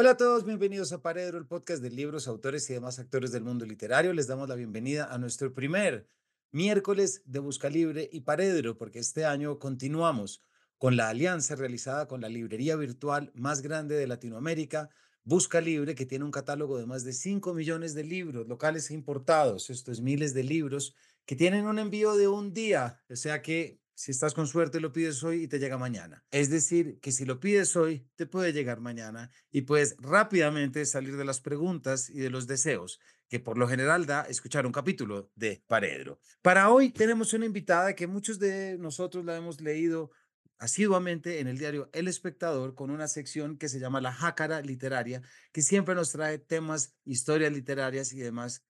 [0.00, 3.42] Hola a todos, bienvenidos a Paredro, el podcast de libros, autores y demás actores del
[3.42, 4.12] mundo literario.
[4.12, 6.06] Les damos la bienvenida a nuestro primer
[6.52, 10.40] miércoles de Busca Libre y Paredro, porque este año continuamos
[10.76, 14.88] con la alianza realizada con la librería virtual más grande de Latinoamérica,
[15.24, 18.94] Busca Libre, que tiene un catálogo de más de 5 millones de libros locales e
[18.94, 19.68] importados.
[19.68, 20.94] Esto es miles de libros
[21.26, 24.92] que tienen un envío de un día, o sea que si estás con suerte lo
[24.92, 26.24] pides hoy y te llega mañana.
[26.30, 31.16] Es decir, que si lo pides hoy, te puede llegar mañana y puedes rápidamente salir
[31.16, 35.32] de las preguntas y de los deseos que por lo general da escuchar un capítulo
[35.34, 36.20] de Paredro.
[36.42, 40.12] Para hoy tenemos una invitada que muchos de nosotros la hemos leído
[40.58, 45.22] asiduamente en el diario El Espectador con una sección que se llama La Jácara Literaria,
[45.50, 48.64] que siempre nos trae temas, historias literarias y demás,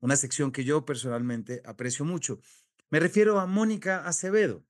[0.00, 2.40] una sección que yo personalmente aprecio mucho.
[2.92, 4.66] Me refiero a Mónica Acevedo.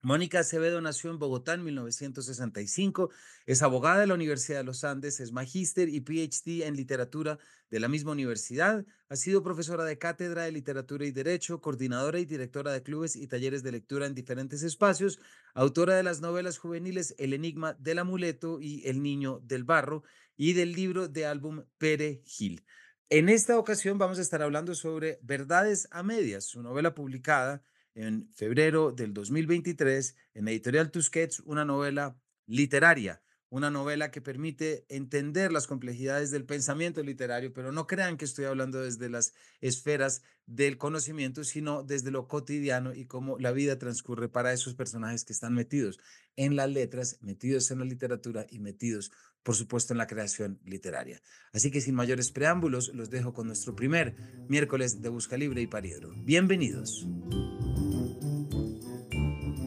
[0.00, 3.10] Mónica Acevedo nació en Bogotá en 1965,
[3.44, 7.38] es abogada de la Universidad de los Andes, es magíster y PhD en literatura
[7.68, 12.24] de la misma universidad, ha sido profesora de cátedra de literatura y derecho, coordinadora y
[12.24, 15.20] directora de clubes y talleres de lectura en diferentes espacios,
[15.52, 20.02] autora de las novelas juveniles El Enigma del Amuleto y El Niño del Barro
[20.34, 22.64] y del libro de álbum Pere Gil.
[23.12, 27.60] En esta ocasión vamos a estar hablando sobre Verdades a Medias, su novela publicada
[27.96, 32.16] en febrero del 2023 en Editorial Tusquets, una novela
[32.46, 38.26] literaria, una novela que permite entender las complejidades del pensamiento literario, pero no crean que
[38.26, 43.76] estoy hablando desde las esferas del conocimiento, sino desde lo cotidiano y cómo la vida
[43.76, 45.98] transcurre para esos personajes que están metidos
[46.36, 49.10] en las letras, metidos en la literatura y metidos
[49.42, 51.20] por supuesto, en la creación literaria.
[51.52, 54.14] Así que sin mayores preámbulos, los dejo con nuestro primer
[54.48, 56.12] miércoles de Busca Libre y Pariedro.
[56.16, 57.06] Bienvenidos.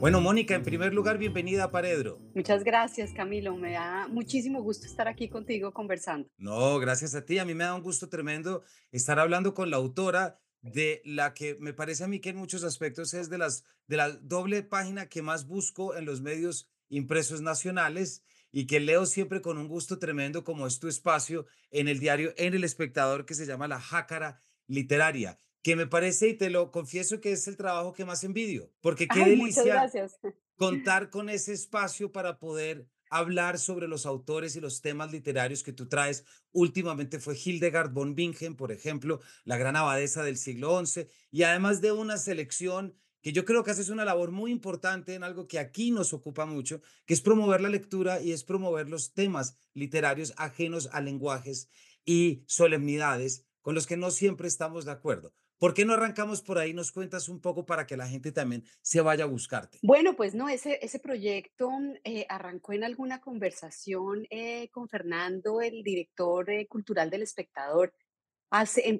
[0.03, 2.19] Bueno, Mónica, en primer lugar, bienvenida a Paredro.
[2.35, 3.55] Muchas gracias, Camilo.
[3.55, 6.29] Me da muchísimo gusto estar aquí contigo conversando.
[6.37, 7.39] No, gracias a ti.
[7.39, 11.55] A mí me da un gusto tremendo estar hablando con la autora de la que
[11.61, 15.07] me parece a mí que en muchos aspectos es de las de la doble página
[15.07, 19.99] que más busco en los medios impresos nacionales y que leo siempre con un gusto
[19.99, 23.81] tremendo como es tu espacio en el diario En el Espectador que se llama La
[23.81, 28.23] Jácara Literaria, que me parece, y te lo confieso, que es el trabajo que más
[28.23, 29.91] envidio, porque qué delicia
[30.55, 35.73] contar con ese espacio para poder hablar sobre los autores y los temas literarios que
[35.73, 36.23] tú traes.
[36.51, 41.81] Últimamente fue Hildegard von Bingen, por ejemplo, la gran abadesa del siglo XI, y además
[41.81, 45.57] de una selección que yo creo que haces una labor muy importante en algo que
[45.57, 50.33] aquí nos ocupa mucho, que es promover la lectura y es promover los temas literarios
[50.37, 51.69] ajenos a lenguajes
[52.05, 55.33] y solemnidades con los que no siempre estamos de acuerdo.
[55.57, 56.73] ¿Por qué no arrancamos por ahí?
[56.73, 59.79] Nos cuentas un poco para que la gente también se vaya a buscarte.
[59.81, 61.69] Bueno, pues no, ese, ese proyecto
[62.03, 67.93] eh, arrancó en alguna conversación eh, con Fernando, el director eh, cultural del espectador,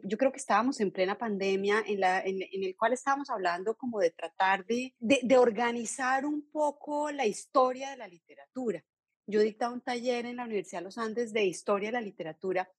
[0.04, 4.00] yo creo que estábamos en plena pandemia en, la, en, el cual estábamos hablando como
[4.00, 8.84] de tratar de, de, organizar un poco la historia de la literatura.
[9.28, 12.70] Yo dictaba un taller en la Universidad de los Andes de historia de la literatura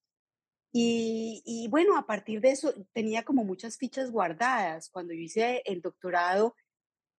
[0.73, 4.91] y, y, bueno, a partir de eso tenía como muchas fichas guardadas.
[4.91, 6.57] Cuando yo hice el doctorado,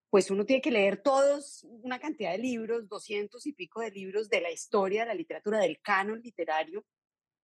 [0.09, 4.27] pues uno tiene que leer todos, una cantidad de libros, doscientos y pico de libros
[4.27, 6.83] de la historia de la literatura, del canon literario.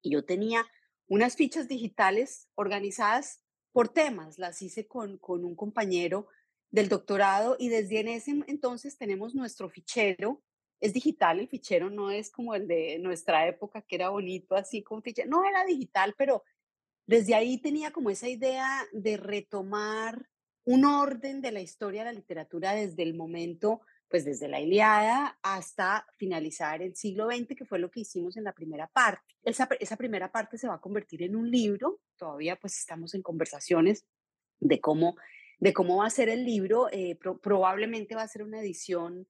[0.02, 0.66] Y yo tenía
[1.12, 3.42] unas fichas digitales organizadas
[3.74, 4.40] por temas.
[4.40, 6.30] Las hice con, con un compañero
[6.70, 10.42] del doctorado y desde en ese entonces tenemos nuestro fichero.
[10.80, 14.84] Es digital, el fichero no es como el de nuestra época, que era bonito así
[14.84, 15.30] con fichero.
[15.30, 16.46] No era digital, pero
[17.06, 20.30] desde ahí tenía como esa idea de retomar
[20.64, 25.40] un orden de la historia de la literatura desde el momento pues desde la Iliada
[25.42, 29.34] hasta finalizar el siglo XX, que fue lo que hicimos en la primera parte.
[29.42, 33.24] Esa, esa primera parte se va a convertir en un libro, todavía pues estamos en
[33.24, 34.06] conversaciones
[34.60, 35.16] de cómo,
[35.60, 39.28] de cómo va a ser el libro, eh, probablemente va a ser una edición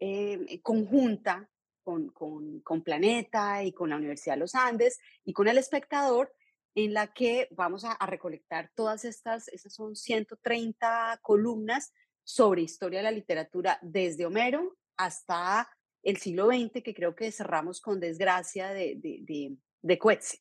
[0.00, 1.48] eh, conjunta
[1.84, 6.34] con, con, con, Planeta y con la Universidad de los Andes y con el espectador,
[6.74, 11.94] en la que vamos a, a recolectar todas estas, esas son 130 columnas
[12.26, 15.70] sobre historia de la literatura desde Homero hasta
[16.02, 20.40] el siglo XX, que creo que cerramos con Desgracia de, de, de, Coetzee.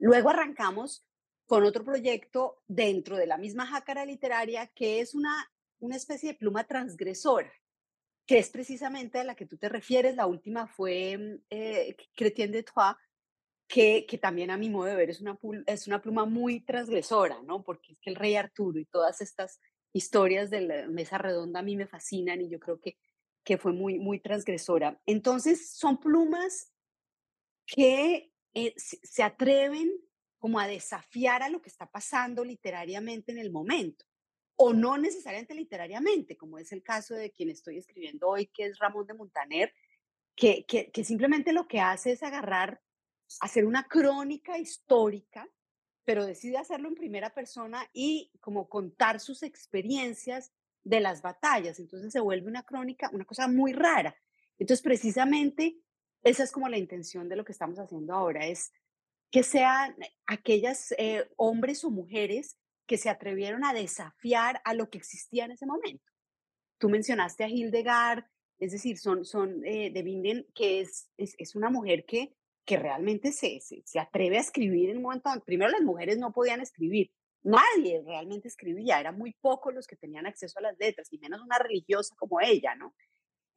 [0.00, 1.06] Luego arrancamos
[1.44, 6.38] con otro proyecto dentro de la misma jácara literaria, que es una, una especie de
[6.38, 7.52] pluma transgresora,
[8.26, 10.16] que es precisamente a la que tú te refieres.
[10.16, 12.96] La última fue eh, Chrétien de Troyes,
[13.66, 17.42] que, que, también a mi modo de ver es una, es una pluma muy transgresora,
[17.42, 17.62] ¿no?
[17.62, 19.60] Porque es que el rey Arturo y todas estas
[19.92, 22.98] historias de la mesa redonda a mí me fascinan y yo creo que,
[23.44, 25.00] que fue muy, muy transgresora.
[25.06, 26.72] Entonces, son plumas
[27.66, 29.90] que eh, se atreven
[30.38, 34.04] como a desafiar a lo que está pasando literariamente en el momento,
[34.56, 38.78] o no necesariamente literariamente, como es el caso de quien estoy escribiendo hoy, que es
[38.78, 39.74] Ramón de Montaner,
[40.36, 42.80] que, que simplemente lo que hace es agarrar,
[43.40, 45.48] hacer una crónica histórica,
[46.08, 51.78] pero decide hacerlo en primera persona y como contar sus experiencias de las batallas.
[51.78, 54.16] Entonces se vuelve una crónica, una cosa muy rara.
[54.58, 55.76] Entonces, precisamente,
[56.22, 58.72] esa es como la intención de lo que estamos haciendo ahora, es
[59.30, 62.56] que sean aquellas eh, hombres o mujeres
[62.86, 66.10] que se atrevieron a desafiar a lo que existía en ese momento.
[66.78, 68.24] Tú mencionaste a Hildegard,
[68.58, 72.34] es decir, son, son eh, de Binden, que es, es, es, una mujer que,
[72.68, 75.30] que realmente se, se, se, atreve a escribir en un momento.
[75.46, 77.10] Primero, las mujeres no podían escribir,
[77.42, 81.40] nadie realmente escribía, eran muy pocos los que tenían acceso a las letras, y menos
[81.40, 82.94] una religiosa como ella, ¿no?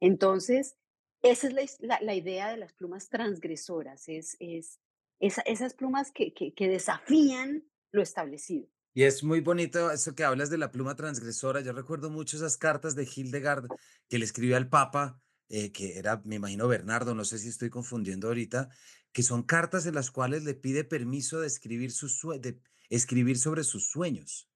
[0.00, 0.76] Entonces,
[1.20, 4.80] esa es la, la, idea de las plumas transgresoras, es, es
[5.20, 8.66] esa, esas plumas que, que, que desafían lo establecido.
[8.94, 11.60] Y es muy bonito eso que hablas de la pluma transgresora.
[11.60, 13.66] Yo recuerdo mucho esas cartas de Hildegard
[14.08, 17.68] que le escribió al Papa, eh, que era, me imagino, Bernardo, no sé si estoy
[17.68, 18.70] confundiendo ahorita,
[19.12, 23.64] que son cartas en las cuales le pide permiso de escribir, sus de escribir sobre
[23.64, 24.50] sus sueños.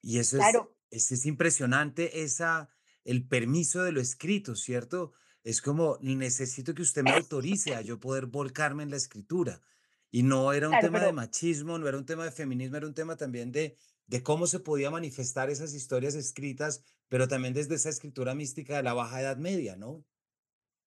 [0.00, 2.70] Y eso es, Claro, es, es impresionante, esa,
[3.04, 5.12] el permiso de lo escrito, ¿cierto?
[5.42, 9.60] Es como, necesito que usted me autorice a yo poder volcarme en la escritura.
[10.10, 12.86] Y no era un claro, tema de machismo, no era un tema de feminismo, era
[12.86, 13.76] un tema también de,
[14.06, 18.82] de cómo se podía manifestar esas historias escritas, pero también desde esa escritura mística de
[18.82, 20.04] la Baja Edad Media, ¿no?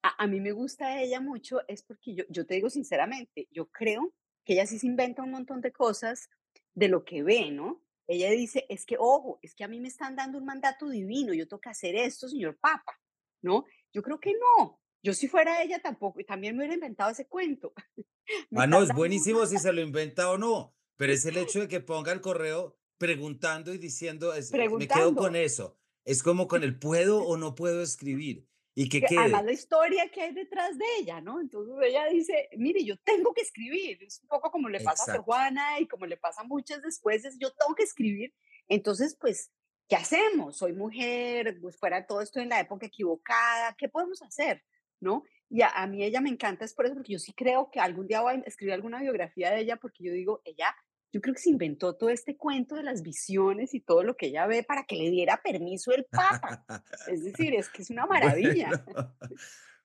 [0.03, 3.69] A, a mí me gusta ella mucho, es porque yo, yo te digo sinceramente, yo
[3.71, 4.13] creo
[4.45, 6.29] que ella sí se inventa un montón de cosas
[6.75, 7.81] de lo que ve, ¿no?
[8.07, 11.33] Ella dice, es que, ojo, es que a mí me están dando un mandato divino,
[11.33, 12.99] yo tengo que hacer esto, señor Papa,
[13.41, 13.65] ¿no?
[13.93, 14.79] Yo creo que no.
[15.01, 17.73] Yo si fuera ella tampoco, y también me hubiera inventado ese cuento.
[18.55, 21.67] Ah, no, es buenísimo si se lo inventa o no, pero es el hecho de
[21.67, 25.37] que ponga el correo preguntando y diciendo, es- eh, me quedo con preguntando.
[25.37, 25.77] eso.
[26.05, 30.09] Es como con el puedo o no puedo escribir y que que además la historia
[30.09, 31.39] que hay detrás de ella, ¿no?
[31.39, 35.15] Entonces ella dice, mire, yo tengo que escribir, es un poco como le pasa a
[35.15, 35.23] Exacto.
[35.23, 38.33] Juana y como le pasa a muchas después, es yo tengo que escribir,
[38.67, 39.51] entonces pues,
[39.87, 40.57] ¿qué hacemos?
[40.57, 44.63] Soy mujer, pues fuera de todo esto en la época equivocada, ¿qué podemos hacer?
[44.99, 45.23] ¿No?
[45.49, 47.79] Y a, a mí ella me encanta, es por eso, porque yo sí creo que
[47.79, 50.75] algún día voy a escribir alguna biografía de ella, porque yo digo, ella,
[51.13, 54.25] yo creo que se inventó todo este cuento de las visiones y todo lo que
[54.27, 56.65] ella ve para que le diera permiso el Papa.
[57.07, 58.83] Es decir, es que es una maravilla.
[58.83, 59.15] Bueno,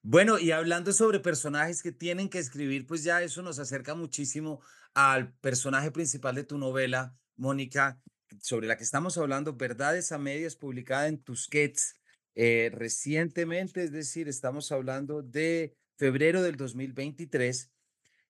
[0.02, 4.62] bueno, y hablando sobre personajes que tienen que escribir, pues ya eso nos acerca muchísimo
[4.94, 8.00] al personaje principal de tu novela, Mónica,
[8.40, 11.94] sobre la que estamos hablando, Verdades a Medias, publicada en Tusquets
[12.34, 17.70] eh, recientemente, es decir, estamos hablando de febrero del 2023,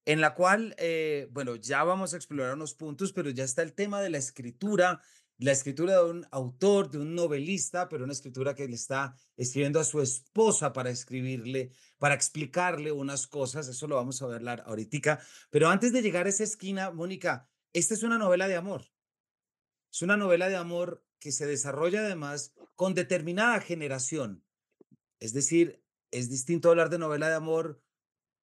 [0.09, 3.75] en la cual, eh, bueno, ya vamos a explorar unos puntos, pero ya está el
[3.75, 5.03] tema de la escritura,
[5.37, 9.79] la escritura de un autor, de un novelista, pero una escritura que le está escribiendo
[9.79, 15.21] a su esposa para escribirle, para explicarle unas cosas, eso lo vamos a hablar ahorita.
[15.51, 18.91] Pero antes de llegar a esa esquina, Mónica, esta es una novela de amor,
[19.93, 24.43] es una novela de amor que se desarrolla además con determinada generación,
[25.21, 27.83] es decir, es distinto hablar de novela de amor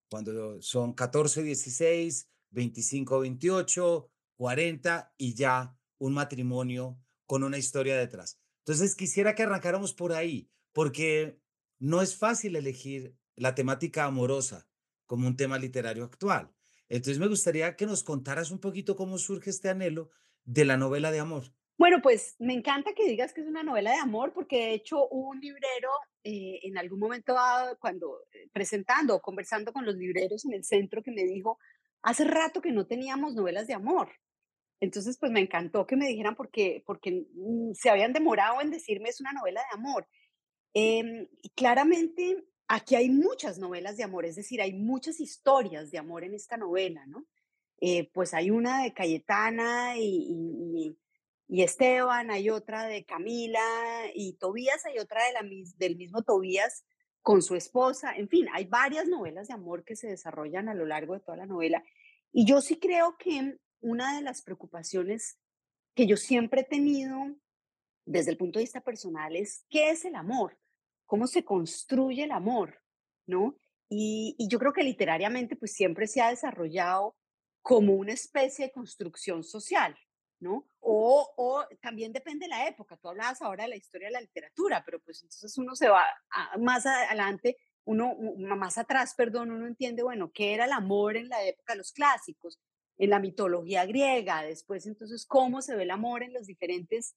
[0.09, 8.39] cuando son 14, 16, 25, 28, 40 y ya un matrimonio con una historia detrás.
[8.59, 11.39] Entonces quisiera que arrancáramos por ahí, porque
[11.79, 14.67] no es fácil elegir la temática amorosa
[15.05, 16.51] como un tema literario actual.
[16.89, 20.09] Entonces me gustaría que nos contaras un poquito cómo surge este anhelo
[20.43, 21.53] de la novela de amor.
[21.77, 25.07] Bueno, pues me encanta que digas que es una novela de amor, porque de hecho
[25.09, 25.89] un librero
[26.23, 27.35] eh, en algún momento
[27.79, 31.59] cuando eh, presentando o conversando con los libreros en el centro, que me dijo,
[32.01, 34.09] hace rato que no teníamos novelas de amor.
[34.81, 39.09] Entonces, pues me encantó que me dijeran porque, porque mm, se habían demorado en decirme
[39.09, 40.07] es una novela de amor.
[40.73, 46.23] Em, claramente aquí hay muchas novelas de amor, es decir, hay muchas historias de amor
[46.23, 47.25] en esta novela, ¿no?
[47.81, 50.97] Eh, pues hay una de Cayetana y-
[51.47, 53.61] y- Esteban, hay otra de Camila
[54.13, 55.41] y Tobías, hay otra de la,
[55.77, 56.85] del mismo Tobías
[57.21, 60.85] con su esposa, en fin, hay varias novelas de amor que se desarrollan a lo
[60.85, 61.83] largo de toda la novela.
[62.31, 65.39] Y yo sí creo que una de las preocupaciones
[65.95, 67.17] que yo siempre he tenido
[68.05, 70.59] desde el punto de vista personal es qué es el amor,
[71.07, 72.79] cómo se construye el amor,
[73.25, 73.57] ¿no?
[73.89, 77.15] Y, y yo creo que literariamente pues siempre se ha desarrollado
[77.63, 79.97] como una especie de construcción social,
[80.39, 80.69] ¿no?
[80.79, 82.97] O, o también depende de la época.
[82.97, 86.03] Tú hablabas ahora de la historia de la literatura, pero pues entonces uno se va
[86.29, 91.29] a- más adelante uno más atrás, perdón, uno entiende, bueno, qué era el amor en
[91.29, 92.59] la época de los clásicos,
[92.97, 97.15] en la mitología griega, después entonces cómo se ve el amor en los diferentes...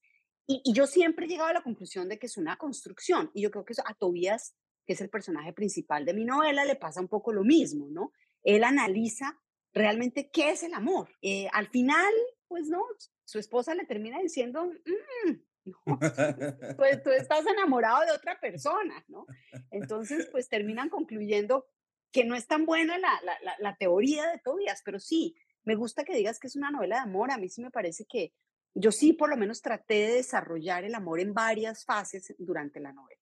[0.50, 3.50] Y, yo siempre he llegado a la conclusión de que es una construcción, y yo
[3.50, 4.54] creo que eso a Tobías,
[4.86, 8.12] que es el personaje principal de mi novela, le pasa un poco lo mismo, ¿no?
[8.42, 9.38] Él analiza
[9.74, 11.10] realmente qué es el amor.
[11.20, 12.12] Eh, al final,
[12.48, 12.82] pues no,
[13.24, 15.32] su esposa le termina diciendo, mm,
[16.76, 19.26] pues tú estás enamorado de otra persona, ¿no?
[19.70, 21.66] Entonces, pues terminan concluyendo
[22.10, 26.04] que no es tan buena la, la, la, teoría de Tobias, pero sí, me gusta
[26.04, 27.30] que digas que es una novela de amor.
[27.30, 28.32] A mí sí me parece que
[28.74, 32.92] yo sí por lo menos traté de desarrollar el amor en varias fases durante la
[32.92, 33.20] novela.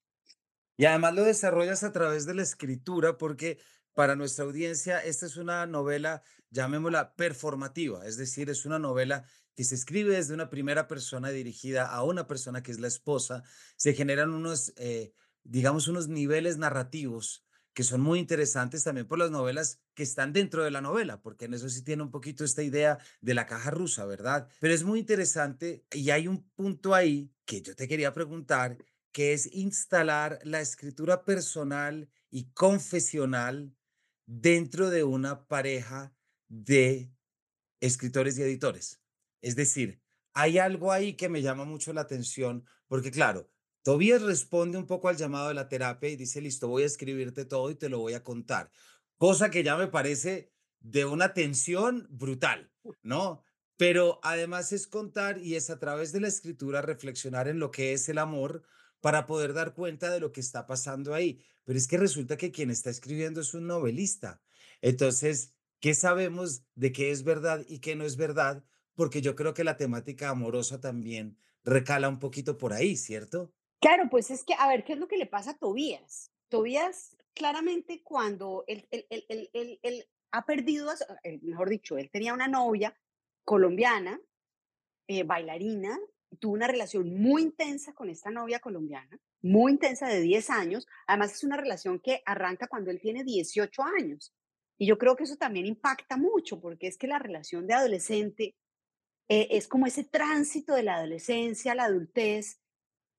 [0.76, 3.58] Y además lo desarrollas a través de la escritura, porque
[3.96, 9.24] para nuestra audiencia esta es una novela, llamémosla performativa, es decir, es una novela
[9.54, 13.42] que se escribe desde una primera persona dirigida a una persona que es la esposa,
[13.76, 19.30] se generan unos, eh, digamos, unos niveles narrativos que son muy interesantes también por las
[19.30, 22.62] novelas que están dentro de la novela, porque en eso sí tiene un poquito esta
[22.62, 24.46] idea de la caja rusa, ¿verdad?
[24.60, 28.76] Pero es muy interesante y hay un punto ahí que yo te quería preguntar,
[29.10, 33.72] que es instalar la escritura personal y confesional
[34.26, 36.14] dentro de una pareja
[36.48, 37.12] de
[37.80, 39.00] escritores y editores.
[39.40, 40.02] Es decir,
[40.34, 43.50] hay algo ahí que me llama mucho la atención, porque claro,
[43.82, 47.44] Tobias responde un poco al llamado de la terapia y dice, listo, voy a escribirte
[47.44, 48.70] todo y te lo voy a contar,
[49.16, 52.70] cosa que ya me parece de una tensión brutal,
[53.02, 53.44] ¿no?
[53.76, 57.92] Pero además es contar y es a través de la escritura reflexionar en lo que
[57.92, 58.64] es el amor
[59.00, 61.42] para poder dar cuenta de lo que está pasando ahí.
[61.64, 64.40] Pero es que resulta que quien está escribiendo es un novelista.
[64.80, 68.64] Entonces, ¿qué sabemos de qué es verdad y qué no es verdad?
[68.96, 73.52] porque yo creo que la temática amorosa también recala un poquito por ahí, ¿cierto?
[73.80, 76.32] Claro, pues es que, a ver, ¿qué es lo que le pasa a Tobías?
[76.48, 78.88] Tobías, claramente, cuando él,
[80.32, 80.90] ha perdido,
[81.42, 82.96] mejor dicho, él tenía una novia
[83.44, 84.20] colombiana,
[85.08, 85.98] eh, bailarina,
[86.36, 90.86] tuvo una relación muy intensa con esta novia colombiana, muy intensa de 10 años.
[91.06, 94.34] Además, es una relación que arranca cuando él tiene 18 años.
[94.78, 98.54] Y yo creo que eso también impacta mucho, porque es que la relación de adolescente
[99.28, 102.60] eh, es como ese tránsito de la adolescencia a la adultez,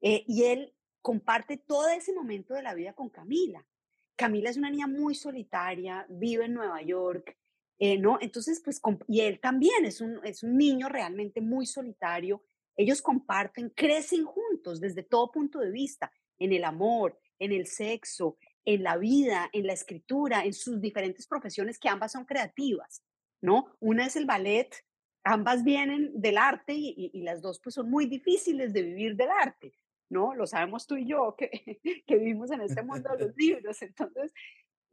[0.01, 3.65] eh, y él comparte todo ese momento de la vida con Camila.
[4.15, 7.37] Camila es una niña muy solitaria, vive en Nueva York,
[7.79, 8.17] eh, ¿no?
[8.19, 12.43] Entonces, pues, y él también es un, es un niño realmente muy solitario.
[12.77, 18.37] Ellos comparten, crecen juntos desde todo punto de vista, en el amor, en el sexo,
[18.63, 23.03] en la vida, en la escritura, en sus diferentes profesiones que ambas son creativas,
[23.41, 23.75] ¿no?
[23.79, 24.73] Una es el ballet
[25.27, 29.73] ambas vienen del arte y, las dos pues son muy difíciles de vivir del arte,
[30.09, 30.33] ¿no?
[30.33, 31.49] Lo sabemos tú y yo que,
[32.07, 33.81] que vivimos en este mundo de los libros.
[33.81, 34.33] Entonces,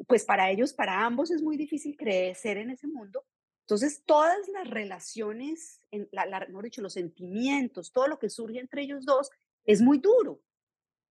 [0.06, 3.24] pues para ellos, para ambos es muy difícil crecer en ese mundo.
[3.64, 8.60] Entonces, todas las relaciones, en la, la, mejor dicho, los sentimientos, todo lo que surge
[8.60, 9.30] entre ellos dos
[9.64, 10.42] es muy duro.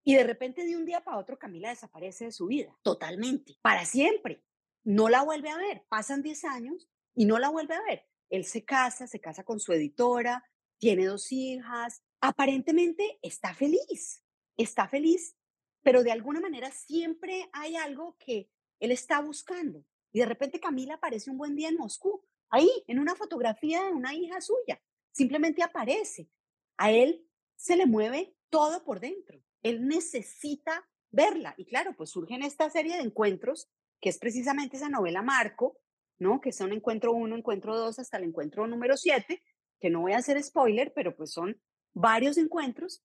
[0.04, 3.86] Y de repente, de un día para otro, Camila desaparece de su vida, totalmente, para
[3.86, 4.44] siempre.
[4.84, 5.86] No la vuelve a ver.
[5.90, 8.06] Pasan 10 años y no la vuelve a ver.
[8.30, 10.44] Él se casa, se casa con su editora,
[10.78, 14.24] tiene dos hijas, aparentemente está feliz,
[14.58, 15.36] está feliz,
[15.82, 19.86] pero de alguna manera siempre hay algo que él está buscando.
[20.12, 23.92] Y de repente Camila aparece un buen día en Moscú, ahí, en una fotografía de
[23.92, 24.80] una hija suya,
[25.12, 26.30] simplemente aparece.
[26.78, 29.42] A él se le mueve todo por dentro.
[29.64, 31.56] Él necesita verla.
[31.58, 33.70] Y claro, pues surge en esta serie de encuentros,
[34.00, 35.80] que es precisamente esa novela Marco,
[36.20, 36.42] ¿no?
[36.42, 39.42] Que son encuentro uno, encuentro dos, hasta el encuentro número siete,
[39.80, 41.60] que no voy a hacer spoiler, pero pues son
[41.96, 43.04] varios encuentros.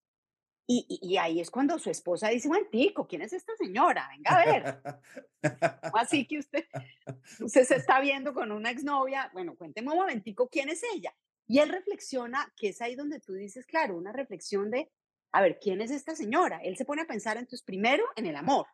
[0.71, 4.07] Y, ahí es cuando su esposa dice, bueno, tico, ¿quién es esta señora?
[4.11, 4.83] Venga a ver.
[5.95, 6.67] Así que usted,
[7.41, 9.31] usted se está viendo con una exnovia.
[9.33, 11.15] Bueno, cuénteme un momentico, ¿quién es ella?
[11.47, 14.91] Y él reflexiona, que es ahí donde tú dices, claro, una reflexión de,
[15.33, 16.61] a ver, ¿quién es esta señora?
[16.63, 18.67] Él se pone a pensar entonces primero en el amor,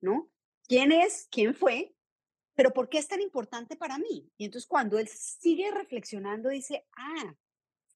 [0.00, 0.30] ¿no?
[0.68, 1.26] ¿Quién es?
[1.28, 1.92] ¿Quién fue?
[2.54, 4.30] pero ¿por qué es tan importante para mí?
[4.36, 7.34] Y entonces cuando él sigue reflexionando, dice, ah,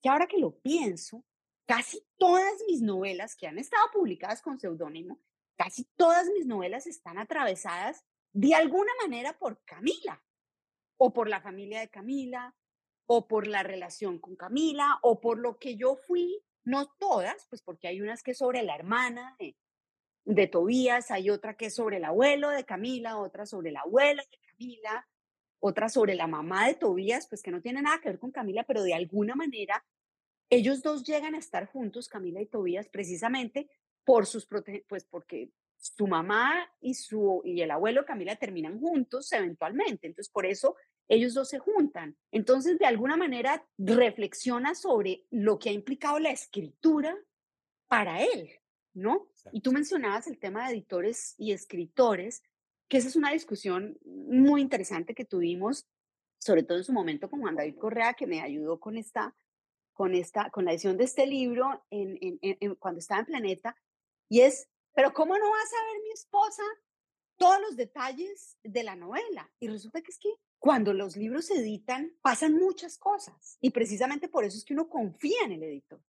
[0.02, 1.24] que ahora que lo pienso,
[1.66, 5.20] casi todas mis novelas que han estado publicadas con seudónimo,
[5.56, 10.22] casi todas mis novelas están atravesadas de alguna manera por Camila,
[10.98, 12.54] o por la familia de Camila,
[13.06, 17.62] o por la relación con Camila, o por lo que yo fui, no todas, pues
[17.62, 19.36] porque hay unas que sobre la hermana
[20.24, 24.22] de Tobías, hay otra que es sobre el abuelo de Camila, otra sobre la abuela
[24.22, 25.08] de Camila,
[25.60, 28.64] otra sobre la mamá de Tobías, pues que no tiene nada que ver con Camila,
[28.64, 29.84] pero de alguna manera
[30.50, 33.68] ellos dos llegan a estar juntos, Camila y Tobías, precisamente
[34.04, 34.46] por sus,
[34.86, 40.06] pues porque su mamá y, su, y el abuelo Camila terminan juntos eventualmente.
[40.06, 40.76] Entonces, por eso
[41.08, 42.16] ellos dos se juntan.
[42.32, 47.16] Entonces, de alguna manera, reflexiona sobre lo que ha implicado la escritura
[47.88, 48.50] para él,
[48.94, 49.28] ¿no?
[49.52, 52.42] Y tú mencionabas el tema de editores y escritores,
[52.88, 55.86] que esa es una discusión muy interesante que tuvimos,
[56.38, 59.34] sobre todo en su momento con Juan David Correa, que me ayudó con esta,
[59.96, 63.74] con esta, con la edición de este libro en, cuando estaba en Planeta,
[64.28, 66.62] y es, pero ¿cómo no va a saber mi esposa
[67.38, 69.50] todos los detalles de la novela?
[69.58, 74.28] Y resulta que es que cuando los libros se editan, pasan muchas cosas, y precisamente
[74.28, 76.02] por eso es que uno confía en el editor.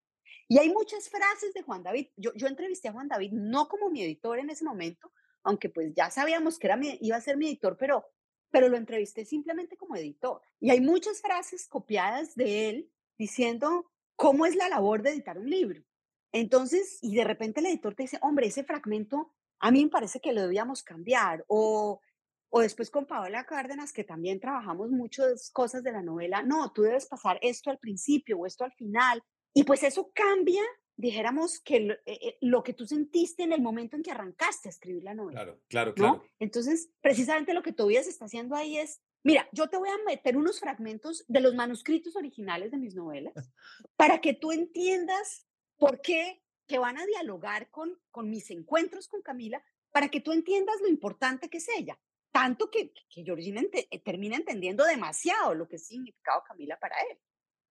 [0.50, 2.08] Y hay muchas frases de Juan David.
[2.18, 5.14] Yo, yo entrevisté a Juan David no como mi editor en ese momento,
[5.44, 8.06] aunque pues ya sabíamos que era iba a ser mi editor, pero,
[8.52, 10.42] pero lo entrevisté simplemente como editor.
[10.60, 15.50] Y hay muchas frases copiadas de él diciendo cómo es la labor de editar un
[15.50, 15.84] libro.
[16.32, 20.20] Entonces, y de repente el editor te dice, hombre, ese fragmento a mí me parece
[20.20, 21.44] que lo debíamos cambiar.
[21.48, 22.02] O,
[22.50, 26.84] o después con Paola Cárdenas, que también trabajamos muchas cosas de la novela, no, tú
[26.84, 29.24] debes pasar esto al principio o esto al final.
[29.54, 30.64] Y pues eso cambia
[30.98, 34.68] dijéramos que lo, eh, eh, lo, que tú sentiste en el momento en que arrancaste
[34.68, 35.44] a escribir la novela.
[35.44, 36.26] Claro, claro, claro.
[36.40, 40.38] Entonces, precisamente lo que Tobías está haciendo ahí es, mira, yo te voy a meter
[40.38, 43.34] unos fragmentos de los manuscritos originales de mis novelas
[43.96, 45.48] para que tú entiendas
[45.78, 50.32] por qué, que van a dialogar con, con mis encuentros con Camila, para que tú
[50.32, 51.98] entiendas lo importante que es ella.
[52.32, 57.18] Tanto que, que Georgina eh, termina entendiendo demasiado lo que significado Camila para él.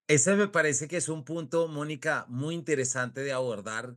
[0.08, 3.96] Ese me parece que es un punto, Mónica, muy interesante de abordar,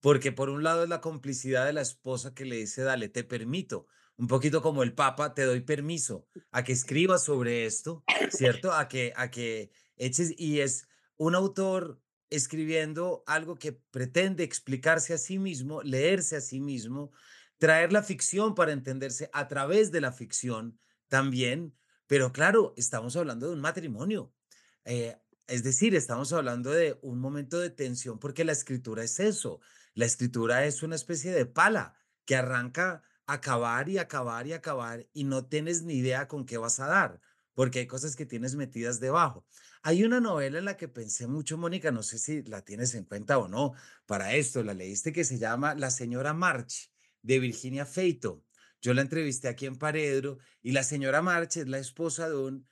[0.00, 3.24] porque por un lado es la complicidad de la esposa que le dice, dale, te
[3.24, 3.86] permito,
[4.20, 8.70] un poquito como el Papa, te doy permiso a que escribas sobre esto, ¿cierto?
[8.70, 10.86] A que, a que eches, y es
[11.16, 17.12] un autor escribiendo algo que pretende explicarse a sí mismo, leerse a sí mismo,
[17.56, 21.74] traer la ficción para entenderse a través de la ficción también,
[22.06, 24.34] pero claro, estamos hablando de un matrimonio.
[24.84, 25.16] Eh,
[25.46, 29.60] es decir, estamos hablando de un momento de tensión porque la escritura es eso.
[29.94, 31.94] La escritura es una especie de pala
[32.26, 36.80] que arranca acabar y acabar y acabar y no tienes ni idea con qué vas
[36.80, 37.20] a dar,
[37.54, 39.44] porque hay cosas que tienes metidas debajo.
[39.82, 43.04] Hay una novela en la que pensé mucho, Mónica, no sé si la tienes en
[43.04, 43.72] cuenta o no,
[44.06, 46.90] para esto, la leíste que se llama La señora March,
[47.22, 48.44] de Virginia Feito.
[48.82, 52.68] Yo la entrevisté aquí en Paredro y la señora March es la esposa de un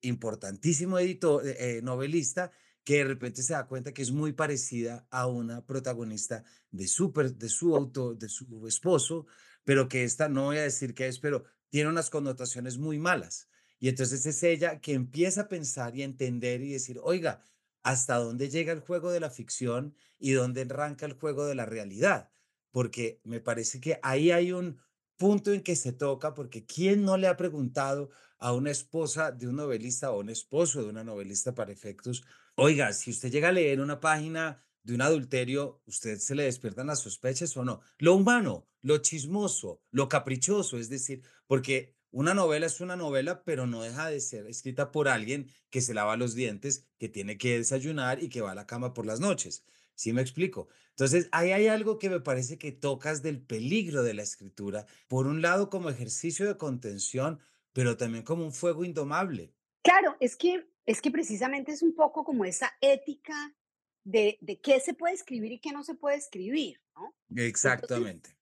[0.00, 2.50] importantísimo editor, eh, novelista,
[2.84, 7.12] que de repente se da cuenta que es muy parecida a una protagonista de su,
[7.12, 9.26] de su auto, de su esposo,
[9.64, 13.48] pero que esta, no voy a decir que es, pero tiene unas connotaciones muy malas.
[13.78, 17.42] Y entonces es ella que empieza a pensar y a entender y decir, oiga,
[17.82, 21.66] ¿hasta dónde llega el juego de la ficción y dónde arranca el juego de la
[21.66, 22.30] realidad?
[22.70, 24.80] Porque me parece que ahí hay un
[25.16, 28.10] punto en que se toca, porque ¿quién no le ha preguntado
[28.44, 32.24] a una esposa de un novelista o un esposo de una novelista para efectos,
[32.56, 36.86] oiga, si usted llega a leer una página de un adulterio, ¿usted se le despiertan
[36.86, 37.80] las sospechas o no?
[37.98, 43.66] Lo humano, lo chismoso, lo caprichoso, es decir, porque una novela es una novela, pero
[43.66, 47.58] no deja de ser escrita por alguien que se lava los dientes, que tiene que
[47.58, 49.64] desayunar y que va a la cama por las noches.
[49.96, 50.68] ¿Sí me explico?
[50.90, 55.26] Entonces, ahí hay algo que me parece que tocas del peligro de la escritura, por
[55.26, 57.40] un lado como ejercicio de contención,
[57.72, 59.54] pero también como un fuego indomable.
[59.82, 63.56] Claro, es que, es que precisamente es un poco como esa ética
[64.04, 67.14] de, de qué se puede escribir y qué no se puede escribir, ¿no?
[67.36, 68.36] Exactamente.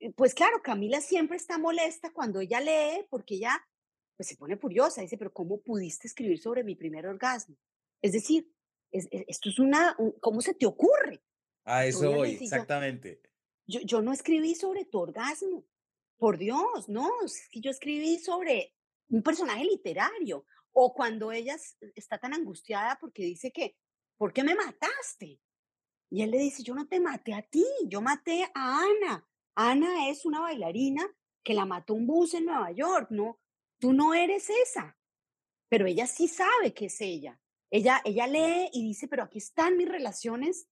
[0.00, 3.60] Eh, pues claro, Camila siempre está molesta cuando ella lee porque ella
[4.16, 7.56] pues se pone furiosa, dice, pero ¿cómo pudiste escribir sobre mi primer orgasmo?
[8.02, 8.50] Es decir,
[8.90, 11.22] esto es una, ¿cómo se te ocurre?
[11.64, 13.20] A eso voy, exactamente.
[13.66, 15.64] Yo, yo no escribí sobre tu orgasmo,
[16.18, 17.10] por Dios, no,
[17.50, 18.74] que yo escribí sobre
[19.08, 20.44] un personaje literario.
[20.72, 21.56] O cuando ella
[21.94, 23.76] está tan angustiada porque dice que,
[24.18, 25.40] ¿por qué me mataste?
[26.10, 29.26] Y él le dice, yo no te maté a ti, yo maté a Ana.
[29.54, 31.08] Ana es una bailarina
[31.42, 33.40] que la mató un bus en Nueva York, no,
[33.78, 34.98] tú no eres esa.
[35.68, 37.40] Pero ella sí sabe que es ella.
[37.70, 40.68] Ella, ella lee y dice, pero aquí están mis relaciones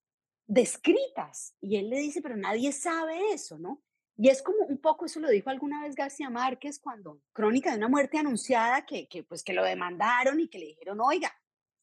[0.46, 1.54] descritas.
[1.60, 3.82] Y él le dice, pero nadie sabe eso, ¿no?
[4.16, 7.76] Y es como un poco, eso lo dijo alguna vez García Márquez cuando Crónica de
[7.76, 11.34] una muerte anunciada, que, que pues que lo demandaron y que le dijeron, oiga,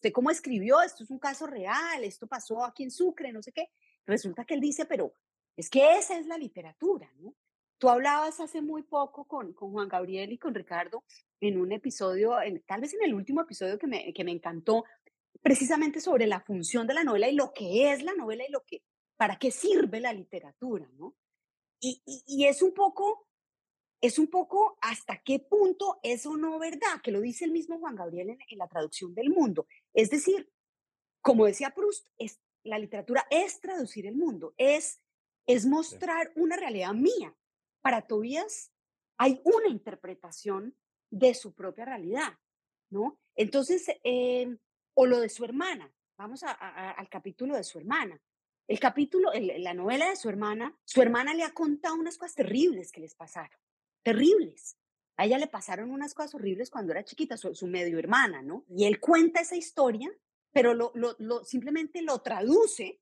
[0.04, 0.82] ¿usted cómo escribió?
[0.82, 3.70] Esto es un caso real, esto pasó aquí en Sucre, no sé qué.
[4.06, 5.14] Resulta que él dice, pero
[5.56, 7.34] es que esa es la literatura, ¿no?
[7.78, 11.06] Tú hablabas hace muy poco con, con Juan Gabriel y con Ricardo
[11.40, 14.84] en un episodio, en, tal vez en el último episodio que me, que me encantó,
[15.42, 18.64] precisamente sobre la función de la novela y lo que es la novela y lo
[18.66, 18.84] que,
[19.16, 21.16] para qué sirve la literatura, ¿no?
[21.80, 23.28] y, y, es un poco,
[24.02, 27.80] es un poco hasta qué punto es o no verdad, que lo dice el mismo
[27.80, 29.66] Juan Gabriel en la traducción del mundo.
[29.94, 30.52] Es decir,
[31.22, 35.02] como decía Proust, es, la literatura es traducir el mundo, es,
[35.46, 37.36] es mostrar una realidad mía.
[37.82, 38.72] Para Tobías
[39.18, 40.76] hay una interpretación
[41.12, 42.40] de su propia realidad,
[42.90, 43.20] ¿no?
[43.36, 44.58] Entonces, eh,
[44.96, 48.22] o lo de su hermana, vamos a- a- a- al capítulo de su hermana.
[48.68, 52.36] El capítulo, el- la novela de su hermana, su hermana le ha contado unas cosas
[52.36, 53.58] terribles que les pasaron,
[54.04, 54.78] terribles.
[55.18, 58.66] A ella le pasaron unas cosas horribles cuando era chiquita, su, medio hermana, ¿no?
[58.70, 60.12] Y él cuenta esa historia,
[60.52, 63.00] pero lo, lo, simplemente lo traduce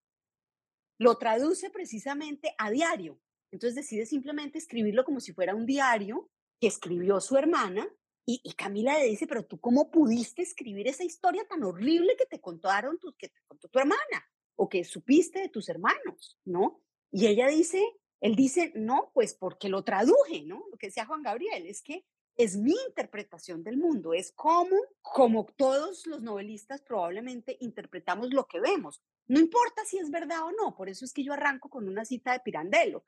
[1.02, 3.20] lo traduce precisamente a diario.
[3.52, 7.90] Entonces decide simplemente escribirlo como si fuera un diario que escribió su hermana
[8.24, 12.40] y, Camila le dice, pero tú cómo pudiste escribir esa historia tan horrible que te
[12.40, 16.80] contaron tus, que contó tu hermana o que supiste de tus hermanos, ¿no?
[17.12, 17.84] Y ella dice,
[18.22, 20.64] él dice, no, pues porque lo traduje, ¿no?
[20.72, 22.06] Lo que decía Juan Gabriel, es que
[22.38, 28.62] es mi interpretación del mundo, es como, como todos los novelistas probablemente interpretamos lo que
[28.62, 31.88] vemos no importa si es verdad o no, por eso es que yo arranco con
[31.88, 33.06] una cita de Pirandello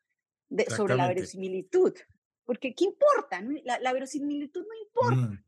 [0.47, 1.93] de, sobre la verosimilitud,
[2.45, 3.41] porque ¿qué importa?
[3.65, 5.13] La, la verosimilitud no Mm.
[5.17, 5.43] importa.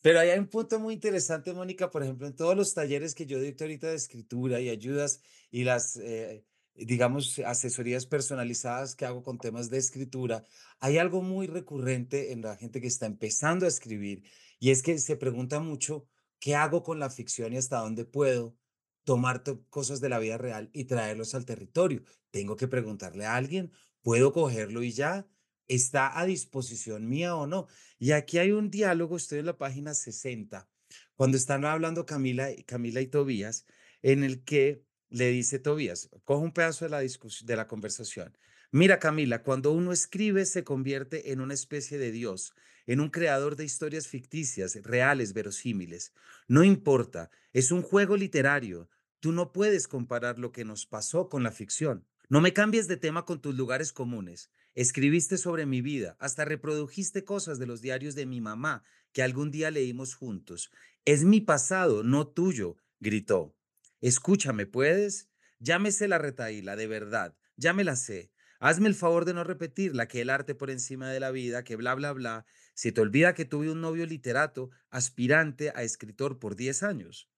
[0.00, 3.26] Pero ahí hay un punto muy interesante, Mónica, por ejemplo, en todos los talleres que
[3.26, 5.20] yo dicto ahorita de escritura y ayudas
[5.52, 6.44] y las, eh,
[6.78, 10.44] digamos, asesorías personalizadas que hago con temas de escritura,
[10.80, 14.24] hay algo muy recurrente en la gente que está empezando a escribir
[14.58, 16.06] y es que se pregunta mucho,
[16.38, 18.56] ¿qué hago con la ficción y hasta dónde puedo
[19.04, 22.02] tomar to- cosas de la vida real y traerlos al territorio?
[22.30, 25.26] Tengo que preguntarle a alguien, ¿puedo cogerlo y ya?
[25.68, 27.66] ¿Está a disposición mía o no?
[27.98, 30.68] Y aquí hay un diálogo, estoy en la página 60,
[31.16, 33.66] cuando están hablando Camila, Camila y Tobías,
[34.02, 38.36] en el que le dice Tobías, coge un pedazo de la discusión, de la conversación.
[38.72, 42.54] Mira, Camila, cuando uno escribe se convierte en una especie de Dios,
[42.86, 46.12] en un creador de historias ficticias, reales, verosímiles.
[46.48, 48.88] No importa, es un juego literario.
[49.20, 52.06] Tú no puedes comparar lo que nos pasó con la ficción.
[52.28, 54.50] No me cambies de tema con tus lugares comunes.
[54.74, 59.50] Escribiste sobre mi vida, hasta reprodujiste cosas de los diarios de mi mamá que algún
[59.50, 60.70] día leímos juntos.
[61.04, 63.54] Es mi pasado, no tuyo, gritó.
[64.00, 65.28] Escúchame, ¿puedes?
[65.58, 68.30] Llámese la retaíla, de verdad, ya me la sé.
[68.58, 71.76] Hazme el favor de no repetirla, que el arte por encima de la vida, que
[71.76, 72.46] bla, bla, bla.
[72.74, 77.30] Se te olvida que tuve un novio literato, aspirante a escritor por 10 años.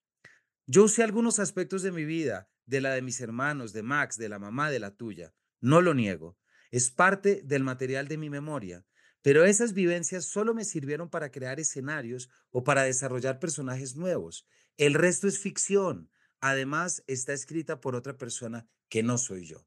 [0.66, 4.28] Yo usé algunos aspectos de mi vida, de la de mis hermanos, de Max, de
[4.28, 5.34] la mamá, de la tuya.
[5.60, 6.38] No lo niego.
[6.70, 8.84] Es parte del material de mi memoria.
[9.22, 14.46] Pero esas vivencias solo me sirvieron para crear escenarios o para desarrollar personajes nuevos.
[14.76, 16.10] El resto es ficción.
[16.40, 19.66] Además, está escrita por otra persona que no soy yo.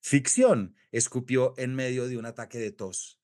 [0.00, 3.20] Ficción, escupió en medio de un ataque de tos.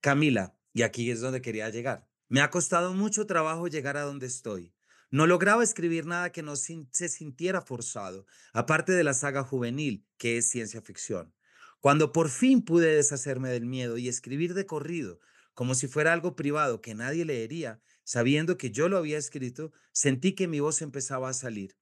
[0.00, 2.08] Camila, y aquí es donde quería llegar.
[2.28, 4.74] Me ha costado mucho trabajo llegar a donde estoy.
[5.10, 10.38] No lograba escribir nada que no se sintiera forzado, aparte de la saga juvenil, que
[10.38, 11.34] es ciencia ficción.
[11.80, 15.20] Cuando por fin pude deshacerme del miedo y escribir de corrido,
[15.52, 20.34] como si fuera algo privado que nadie leería, sabiendo que yo lo había escrito, sentí
[20.34, 21.76] que mi voz empezaba a salir.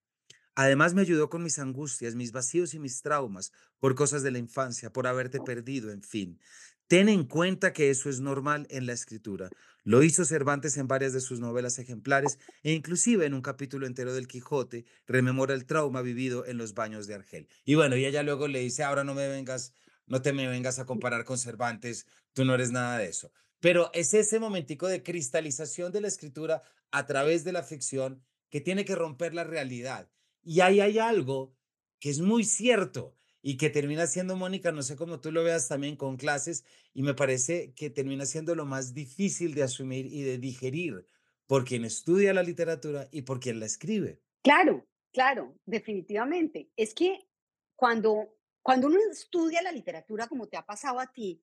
[0.60, 4.36] Además, me ayudó con mis angustias, mis vacíos y mis traumas por cosas de la
[4.36, 6.38] infancia, por haberte perdido, en fin.
[6.86, 9.48] Ten en cuenta que eso es normal en la escritura.
[9.84, 14.12] Lo hizo Cervantes en varias de sus novelas ejemplares e inclusive en un capítulo entero
[14.12, 17.48] del Quijote rememora el trauma vivido en los baños de Argel.
[17.64, 19.72] Y bueno, y ella luego le dice, ahora no me vengas,
[20.06, 23.32] no te me vengas a comparar con Cervantes, tú no eres nada de eso.
[23.60, 28.60] Pero es ese momentico de cristalización de la escritura a través de la ficción que
[28.60, 30.10] tiene que romper la realidad
[30.42, 31.54] y ahí hay algo
[31.98, 35.68] que es muy cierto y que termina siendo, Mónica, no sé cómo tú lo veas
[35.68, 40.22] también con clases, y me parece que termina siendo lo más difícil de asumir y
[40.22, 41.06] de digerir
[41.46, 44.20] por quien estudia la literatura y por quien la escribe.
[44.42, 46.70] Claro, claro, definitivamente.
[46.76, 47.28] Es que
[47.76, 51.42] cuando, cuando uno estudia la literatura como te ha pasado a ti,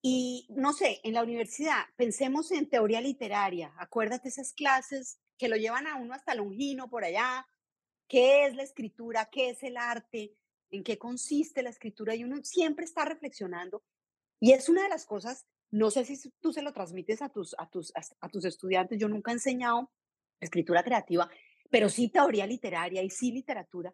[0.00, 5.56] y no sé, en la universidad, pensemos en teoría literaria, acuérdate esas clases que lo
[5.56, 7.46] llevan a uno hasta Longino por allá,
[8.08, 10.34] qué es la escritura, qué es el arte,
[10.70, 13.82] en qué consiste la escritura, y uno siempre está reflexionando.
[14.40, 17.54] Y es una de las cosas, no sé si tú se lo transmites a tus,
[17.58, 19.90] a tus, a tus estudiantes, yo nunca he enseñado
[20.40, 21.28] escritura creativa,
[21.70, 23.92] pero sí teoría literaria y sí literatura.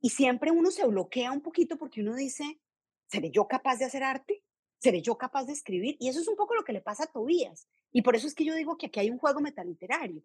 [0.00, 2.60] Y siempre uno se bloquea un poquito porque uno dice,
[3.06, 4.44] ¿seré yo capaz de hacer arte?
[4.78, 5.96] ¿Seré yo capaz de escribir?
[5.98, 7.68] Y eso es un poco lo que le pasa a Tobías.
[7.90, 10.22] Y por eso es que yo digo que aquí hay un juego metaliterario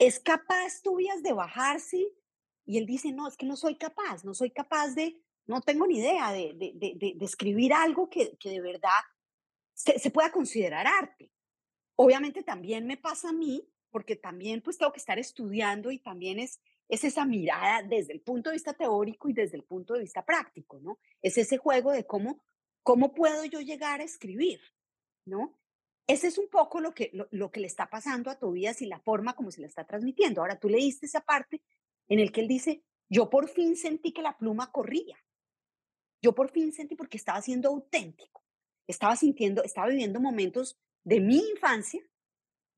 [0.00, 2.08] ¿Es capaz Tobías de bajarse?
[2.70, 5.88] Y él dice, no, es que no soy capaz, no soy capaz de, no tengo
[5.88, 9.00] ni idea de, de, de, de- escribir algo que, que de verdad
[9.74, 11.32] se, pueda considerar arte.
[11.96, 16.38] Obviamente también me pasa a mí, porque también pues tengo que estar estudiando y también
[16.38, 20.02] es, es esa mirada desde el punto de vista teórico y desde el punto de
[20.02, 21.00] vista práctico, ¿no?
[21.22, 22.40] Es ese juego de cómo,
[22.84, 24.60] cómo puedo yo llegar a escribir,
[25.24, 25.58] ¿no?
[26.06, 29.00] Ese es un poco lo que, lo, que le está pasando a Tobías y la
[29.00, 30.40] forma como se le está transmitiendo.
[30.40, 31.62] Ahora, tú leíste esa parte
[32.10, 35.16] en el que él dice, yo por fin sentí que la pluma corría.
[36.22, 38.44] Yo por fin sentí porque estaba siendo auténtico.
[38.86, 42.02] Estaba sintiendo, estaba viviendo momentos de mi infancia,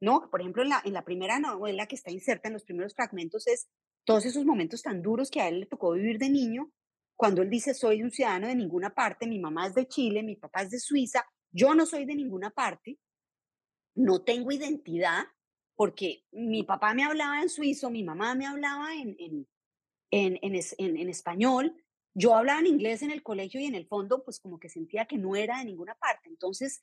[0.01, 0.31] ¿no?
[0.31, 3.49] Por ejemplo, en la, en la primera novela que está inserta en los primeros fragmentos
[3.49, 3.69] es
[4.05, 6.71] todos esos momentos tan duros que a él le tocó vivir de niño,
[7.17, 10.37] cuando él dice, soy un ciudadano de ninguna parte, mi mamá es de Chile, mi
[10.37, 12.99] papá es de Suiza, yo no soy de ninguna parte,
[13.95, 15.25] no tengo identidad
[15.77, 19.49] porque mi papá me hablaba en suizo, mi mamá me hablaba en, en,
[20.11, 21.75] en, en, español,
[22.15, 25.07] yo hablaba en inglés en el colegio y en el fondo pues como que sentía
[25.07, 26.29] que no era de ninguna parte.
[26.29, 26.83] Entonces,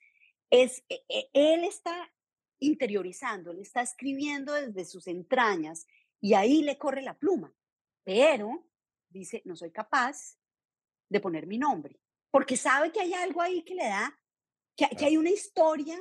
[0.49, 2.11] es, e, e, él está
[2.59, 5.85] interiorizando, él está escribiendo desde sus entrañas
[6.19, 7.55] y ahí le corre la pluma,
[8.03, 8.65] pero
[9.09, 10.37] dice, no soy capaz
[11.09, 11.99] de poner mi nombre,
[12.31, 14.19] porque sabe que hay algo ahí que le da,
[14.75, 15.97] que, que hay una historia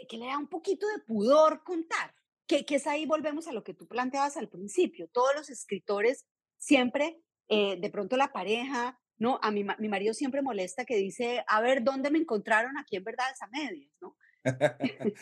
[0.00, 2.14] que, le da un poquito de pudor contar,
[2.46, 5.08] que, que, es ahí volvemos a lo que tú planteabas al principio.
[5.08, 6.26] Todos los escritores
[6.58, 9.38] siempre, eh, de pronto la pareja, ¿no?
[9.42, 13.04] A mi, mi marido siempre molesta que dice, a ver, ¿dónde me encontraron aquí en
[13.04, 14.16] verdad a medias, ¿no?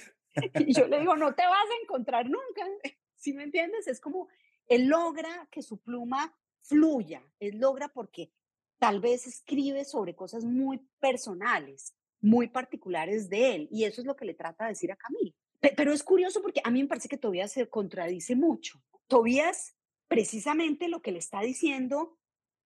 [0.54, 2.64] y yo le digo, no te vas a encontrar nunca,
[3.16, 3.88] ¿sí me entiendes?
[3.88, 4.28] Es como,
[4.66, 8.32] él logra que su pluma fluya, él logra porque
[8.78, 13.68] tal vez escribe sobre cosas muy personales, muy particulares de él.
[13.70, 15.32] Y eso es lo que le trata de decir a Camilo.
[15.60, 18.82] Pero es curioso porque a mí me parece que Tobías se contradice mucho.
[19.06, 19.76] Tobías,
[20.08, 22.18] precisamente lo que le está diciendo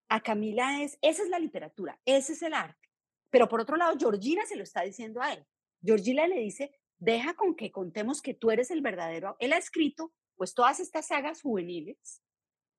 [0.09, 2.89] a Camila es, esa es la literatura, ese es el arte.
[3.31, 5.45] Pero por otro lado, Georgina se lo está diciendo a él.
[5.83, 9.37] Georgina le dice, deja con que contemos que tú eres el verdadero.
[9.41, 12.23] Él ha escrito pues todas estas sagas juveniles,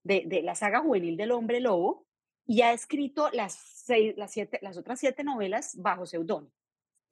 [0.03, 2.05] de, de la saga juvenil del hombre lobo,
[2.45, 6.53] y ha escrito las, seis, las, siete, las otras siete novelas bajo seudónimo.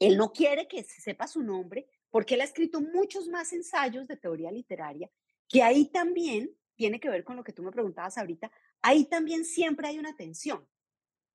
[0.08, 4.06] Él no quiere que se sepa su nombre porque él ha escrito muchos más ensayos
[4.08, 5.10] de teoría literaria,
[5.48, 9.46] que ahí también tiene que ver con lo que tú me preguntabas ahorita, ahí también
[9.46, 10.68] siempre hay una tensión.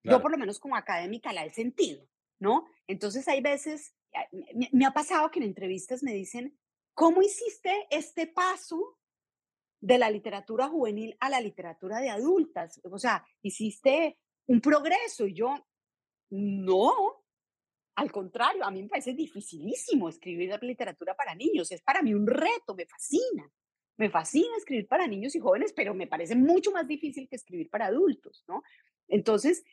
[0.04, 2.06] Yo por lo menos como académica la he sentido,
[2.38, 2.66] ¿no?
[2.86, 3.94] Entonces hay veces,
[4.54, 6.58] me, me ha pasado que en entrevistas me dicen,
[6.94, 8.98] ¿cómo hiciste este paso
[9.80, 12.80] de la literatura juvenil a la literatura de adultas?
[12.84, 15.54] O sea, hiciste un progreso y yo,
[16.30, 17.24] no,
[17.98, 21.72] al contrario, a mí me parece dificilísimo escribir literatura para niños.
[21.72, 23.50] Es para mí un reto, me fascina.
[23.96, 27.68] Me fascina escribir para niños y jóvenes, pero me parece mucho más difícil que escribir
[27.68, 28.62] para adultos, ¿no?
[29.08, 29.64] Entonces,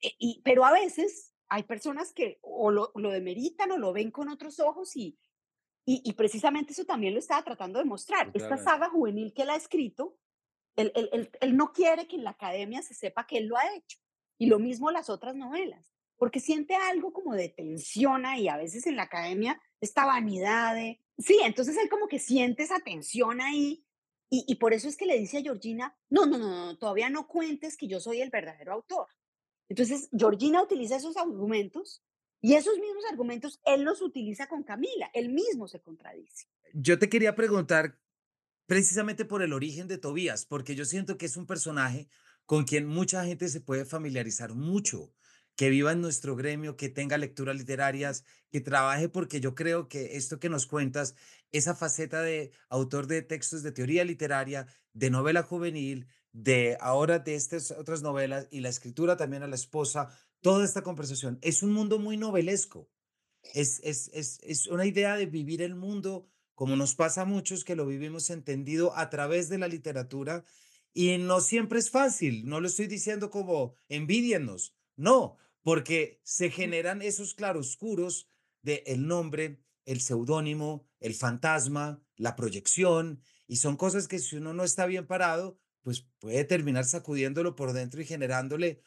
[0.00, 4.12] eh, y, pero a veces hay personas que o lo, lo demeritan o lo ven
[4.12, 5.18] con otros ojos y,
[5.84, 8.30] y, precisamente eso también lo estaba tratando de mostrar.
[8.32, 10.16] Esta saga juvenil que él ha escrito,
[10.76, 13.74] él, él, él, no quiere que en la academia se sepa que él lo ha
[13.74, 13.98] hecho.
[14.38, 15.91] Y lo mismo las otras novelas
[16.22, 21.00] porque siente algo como de tensión ahí, a veces en la academia, esta vanidad de...
[21.18, 23.84] Sí, entonces él como que siente esa tensión ahí
[24.30, 27.10] y, y por eso es que le dice a Georgina, no, no, no, no, todavía
[27.10, 29.08] no cuentes que yo soy el verdadero autor.
[29.68, 32.04] Entonces, Georgina utiliza esos argumentos
[32.40, 36.46] y esos mismos argumentos él los utiliza con Camila, él mismo se contradice.
[36.72, 37.98] Yo te quería preguntar
[38.66, 42.06] precisamente por el origen de Tobías, porque yo siento que es un personaje
[42.46, 45.12] con quien mucha gente se puede familiarizar mucho
[45.56, 50.16] que viva en nuestro gremio, que tenga lecturas literarias, que trabaje, porque yo creo que
[50.16, 51.14] esto que nos cuentas,
[51.52, 57.34] esa faceta de autor de textos de teoría literaria, de novela juvenil, de ahora de
[57.34, 60.08] estas otras novelas y la escritura también a la esposa,
[60.40, 62.88] toda esta conversación, es un mundo muy novelesco.
[63.54, 67.64] Es, es, es, es una idea de vivir el mundo como nos pasa a muchos
[67.64, 70.44] que lo vivimos entendido a través de la literatura
[70.94, 77.02] y no siempre es fácil, no lo estoy diciendo como envidiennos, no, porque se generan
[77.02, 78.28] esos claroscuros
[78.62, 84.54] de el nombre, el seudónimo, el fantasma, la proyección, y son cosas que si uno
[84.54, 88.82] no está bien parado, pues puede terminar sacudiéndolo por dentro y generándole,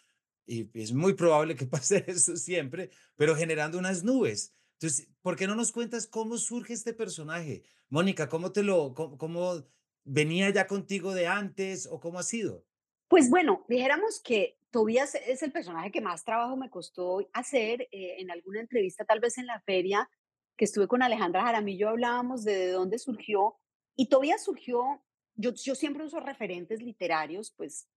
[0.46, 4.54] y es muy probable que pase eso siempre, pero generando unas nubes.
[4.80, 7.64] Entonces, ¿por qué no nos cuentas cómo surge este personaje?
[7.90, 9.66] Mónica, ¿cómo te lo, cómo
[10.04, 12.66] venía ya contigo de antes o cómo ha sido?
[13.08, 17.88] Pues bueno, dijéramos que Tobías es el personaje que más trabajo me costó hacer.
[17.94, 20.10] Eh, en alguna entrevista, tal vez en la feria
[20.58, 23.56] que estuve con Alejandra Jaramillo, hablábamos de, dónde surgió.
[23.96, 25.02] Y Tobías surgió,
[25.36, 27.88] yo, yo siempre uso referentes literarios, pues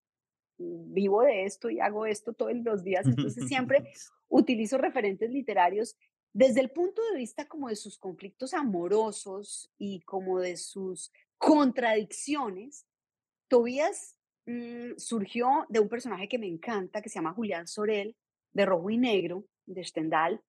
[0.58, 3.92] mm, vivo de esto y hago esto todos los días, entonces siempre
[4.28, 5.96] utilizo referentes literarios
[6.32, 12.86] Desde el punto de vista como de sus conflictos amorosos y como de sus contradicciones,
[13.48, 14.17] Tobías
[14.48, 18.16] mm, surgió de un personaje que me encanta, que se llama Julián Sorel,
[18.52, 20.42] de Rojo y Negro, de Stendhal,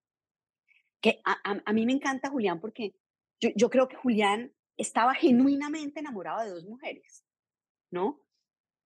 [1.01, 2.95] que a, a- a mí me encanta Julián porque
[3.39, 7.25] yo, yo creo que Julián estaba genuinamente enamorado de dos mujeres,
[7.91, 8.21] ¿no?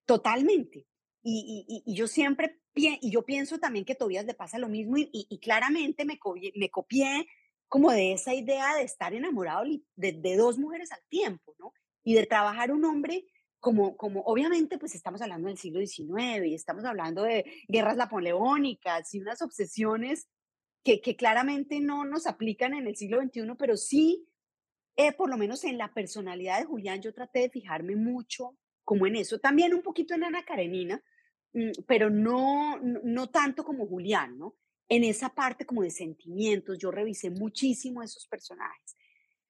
[0.06, 0.88] Totalmente.
[1.24, 4.98] Y, y- y- yo siempre, y yo pienso también que a le pasa lo mismo
[4.98, 7.28] y, y- claramente me copié, me copié
[7.68, 9.64] como de esa idea de estar enamorado
[9.96, 11.74] de, de dos mujeres al tiempo, ¿no?
[12.04, 13.26] Y de trabajar un hombre
[13.64, 19.14] como, como, obviamente, pues estamos hablando del siglo XIX y estamos hablando de guerras napoleónicas
[19.14, 20.28] y unas obsesiones
[20.84, 24.28] que, que claramente no nos aplican en el siglo XXI, pero sí
[24.98, 29.08] eh, por lo menos en la personalidad de Julián, yo traté de fijarme mucho como
[29.08, 31.02] en eso, también un poquito en Ana Karenina,
[31.54, 34.58] mm, pero no, no, tanto como Julián, ¿no?
[34.90, 38.98] En esa parte como de sentimientos, yo revisé muchísimo esos personajes.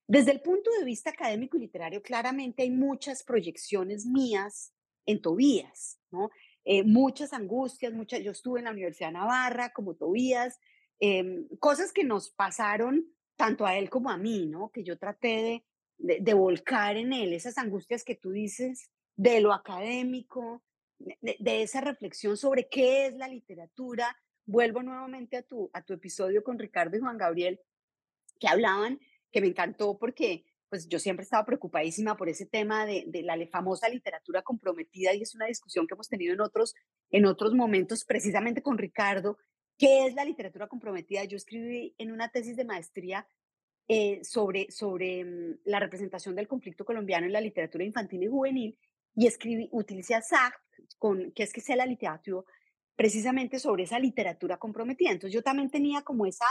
[0.07, 4.73] Desde el punto de vista académico y literario, claramente hay muchas proyecciones mías
[5.05, 6.29] en Tobías, ¿no?
[6.65, 10.59] Eh, muchas angustias, muchas, yo estuve en la Universidad de Navarra como Tobías,
[10.99, 14.69] em, cosas que nos pasaron tanto a él como a mí, ¿no?
[14.71, 15.63] Que yo traté
[15.97, 20.63] de, de, volcar en él esas angustias que tú dices de lo académico,
[20.99, 24.15] de- de esa reflexión sobre qué es la literatura.
[24.45, 27.59] Vuelvo nuevamente a tu, a tu episodio con Ricardo y Juan Gabriel,
[28.39, 28.99] que hablaban,
[29.33, 33.35] que me encantó porque pues yo siempre estaba preocupadísima por ese tema de, de la
[33.47, 36.73] famosa literatura comprometida y es una discusión que hemos tenido en otros,
[37.11, 39.37] en otros momentos, precisamente con Ricardo.
[39.77, 41.25] ¿Qué es la literatura comprometida?
[41.25, 43.27] Yo escribí en una tesis de maestría
[43.87, 48.77] eh, sobre, sobre mm, la representación del conflicto colombiano en la literatura infantil y juvenil
[49.15, 52.43] y escribí, utilicé a Sartre, con, que es que sea la literatura,
[52.95, 55.11] precisamente sobre esa literatura comprometida.
[55.11, 56.45] Entonces yo también tenía como esa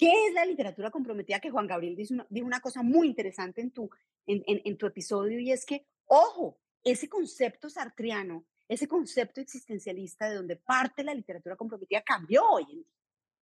[0.00, 1.40] ¿Qué es la literatura comprometida?
[1.40, 3.90] Que Juan Gabriel dice una- dijo una cosa muy interesante en tu,
[4.26, 10.30] en, en- en tu episodio y es que, ojo, ese concepto sartriano, ese concepto existencialista
[10.30, 12.94] de donde parte la literatura comprometida cambió hoy en día,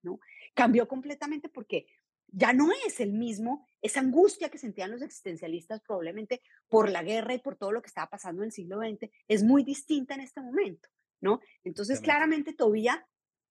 [0.03, 0.19] ¿no?
[0.53, 1.87] Cambió completamente porque
[2.27, 7.35] ya no es el mismo, esa angustia que sentían los existencialistas probablemente por la guerra
[7.35, 10.23] y por todo lo que estaba pasando en el siglo XX, es muy distinta en
[10.23, 10.89] este momento,
[11.21, 11.41] ¿no?
[11.63, 12.99] Entonces, claramente, Tobías,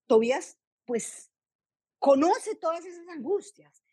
[0.08, 1.32] Tobías, pues
[2.00, 3.84] conoce todas esas angustias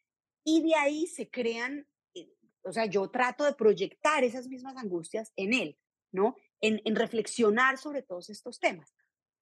[0.45, 2.31] y de ahí se crean, eh,
[2.63, 5.79] o sea, yo trato de proyectar esas mismas angustias en él,
[6.13, 6.37] ¿no?
[6.61, 8.95] En, en reflexionar sobre todos estos temas.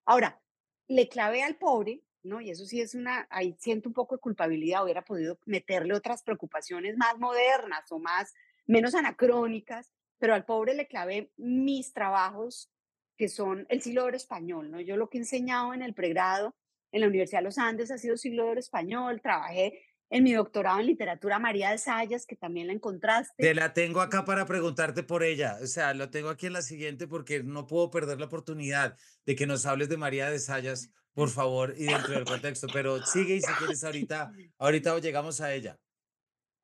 [0.05, 0.40] Ahora,
[0.88, 2.40] le clavé al pobre, ¿no?
[2.40, 6.22] Y eso sí es una, ahí siento un poco de culpabilidad, hubiera podido meterle otras
[6.22, 8.33] preocupaciones más modernas o más,
[8.66, 12.70] menos anacrónicas, pero al pobre le clavé mis trabajos
[13.16, 14.81] que son el siglo de oro español, ¿no?
[14.81, 16.55] Yo lo que he enseñado en el pregrado
[16.92, 20.35] en la Universidad de los Andes ha sido siglo de oro español, trabajé en mi
[20.35, 23.42] doctorado en literatura María de Sayas, que también la encontraste.
[23.42, 25.57] Te la tengo acá para preguntarte por ella.
[25.62, 29.35] O sea, lo tengo aquí en la siguiente porque no puedo perder la oportunidad de
[29.35, 32.66] que nos hables de María de Sayas, por favor, y dentro del contexto.
[32.70, 35.78] Pero sigue y si quieres ahorita, ahorita llegamos a ella.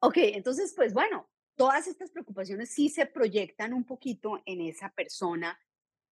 [0.01, 5.59] Ok, entonces, pues bueno, todas estas preocupaciones sí se proyectan un poquito en esa persona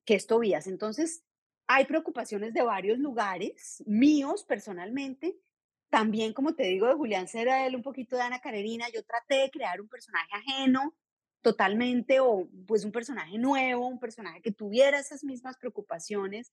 [0.07, 0.67] que es Tobías.
[0.67, 1.23] Entonces,
[1.67, 5.37] hay preocupaciones de varios lugares, míos personalmente,
[5.91, 8.87] también, como te digo, de Julián Cerel, un poquito de Ana Karenina.
[8.93, 10.95] Yo traté de crear un personaje ajeno
[11.43, 16.53] totalmente o pues un personaje nuevo, un personaje que tuviera esas mismas preocupaciones.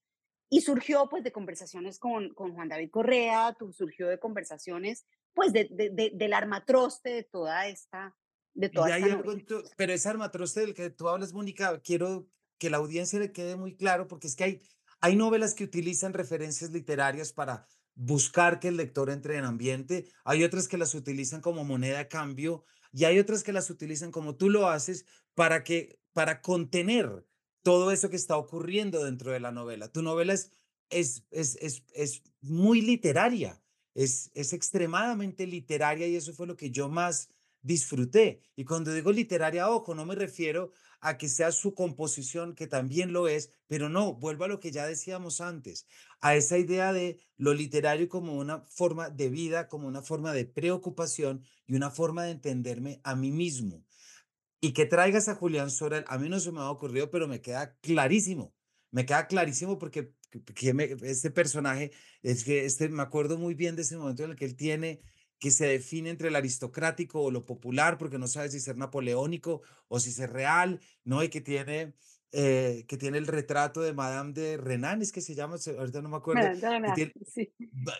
[0.50, 5.66] Y surgió pues de conversaciones con, con Juan David Correa, surgió de conversaciones pues de,
[5.70, 8.14] de- de- del armatroste de toda esta,
[8.52, 9.32] de toda esta algo
[9.76, 13.74] pero ese armatroste del que tú hablas, Mónica, quiero que la audiencia le quede muy
[13.74, 14.62] claro, porque es que hay,
[15.04, 20.44] hay novelas que utilizan referencias literarias para buscar que el lector entre en ambiente, hay
[20.44, 24.36] otras que las utilizan como moneda de cambio y hay otras que las utilizan como
[24.36, 27.26] tú lo haces para que, para contener
[27.60, 29.92] todo eso que está ocurriendo dentro de la novela.
[29.92, 30.52] Tu novela es,
[30.88, 36.70] es, es, es, es muy literaria, es, es extremadamente literaria y eso fue lo que
[36.70, 37.28] yo más
[37.60, 38.40] disfruté.
[38.56, 40.72] Y cuando digo literaria, ojo, no me refiero
[41.04, 44.72] a que sea su composición, que también lo es, pero no, vuelvo a lo que
[44.72, 45.86] ya decíamos antes,
[46.22, 50.46] a esa idea de lo literario como una forma de vida, como una forma de
[50.46, 53.84] preocupación y una forma de entenderme a mí mismo.
[54.62, 57.42] Y que traigas a Julián Sorel, a mí no se me ha ocurrido, pero me
[57.42, 58.54] queda clarísimo.
[58.90, 60.14] Me queda clarísimo porque
[61.02, 61.92] este personaje,
[62.22, 65.02] es que este, me acuerdo muy bien de ese momento en el que él tiene,
[65.38, 69.62] que se define entre el aristocrático o lo popular, porque no sabe si ser napoleónico
[69.88, 71.22] o si ser real, ¿no?
[71.22, 71.94] Y que tiene
[72.36, 76.08] eh, que tiene el retrato de Madame de Renan, es que se llama, ahorita no
[76.08, 76.50] me acuerdo,
[76.82, 77.12] que tiene,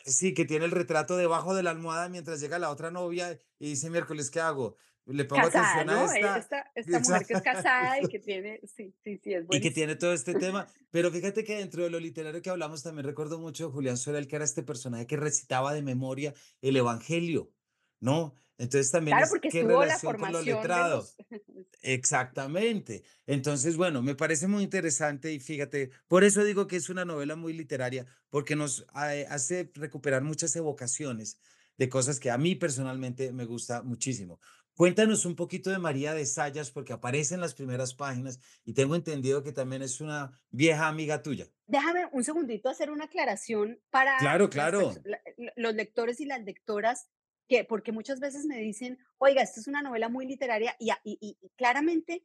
[0.04, 3.68] sí, que tiene el retrato debajo de la almohada mientras llega la otra novia y
[3.68, 4.76] dice, miércoles, ¿qué hago?
[5.06, 6.12] Le pongo Casada, atención a ¿no?
[6.12, 9.44] E esta, esta esta mujer que es casada y que tiene sí, sí, sí, es
[9.50, 9.74] y que buenísimo.
[9.74, 10.66] tiene todo este tema.
[10.90, 14.26] Pero fíjate que dentro de lo literario que hablamos también recuerdo mucho a Julián Sorel,
[14.26, 17.52] que era este personaje que recitaba de memoria el Evangelio,
[18.00, 18.34] ¿no?
[18.56, 20.98] Entonces también Claro, es porque qué estuvo la relación con lo formación de letrado.
[21.30, 23.02] los Exactamente.
[23.26, 27.36] Entonces, bueno, me parece muy interesante y fíjate, por eso digo que es una novela
[27.36, 31.38] muy literaria, porque nos eh, hace recuperar muchas evocaciones
[31.76, 34.40] de cosas que a mí personalmente me gusta muchísimo.
[34.74, 38.94] Cuéntanos un poquito de María de Sayas, porque aparece en las primeras páginas y tengo
[38.96, 41.48] entendido que también es una vieja amiga tuya.
[41.66, 45.04] Déjame un segundito hacer una aclaración para Claro, claro.
[45.04, 47.08] la lo los lectores y las lectoras
[47.48, 51.00] que porque muchas veces me dicen: "Oiga, esta es una novela muy literaria", y a
[51.04, 52.22] y y claramente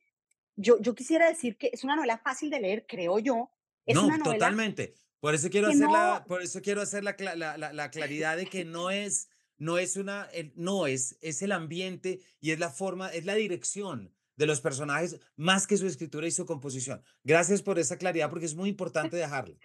[0.55, 3.51] yo yo quisiera decir que es una novela fácil de leer, creo yo.
[3.85, 4.95] Es No, una novela totalmente.
[5.19, 8.37] Por eso quiero hacer no la por eso quiero hacer la la la la claridad
[8.37, 9.29] de que no es
[9.59, 14.15] no es una no es, es el ambiente y es la forma, es la dirección
[14.35, 17.03] de los personajes, más que su escritura y su composición.
[17.23, 19.55] Gracias por esa claridad, porque es muy importante dejarla.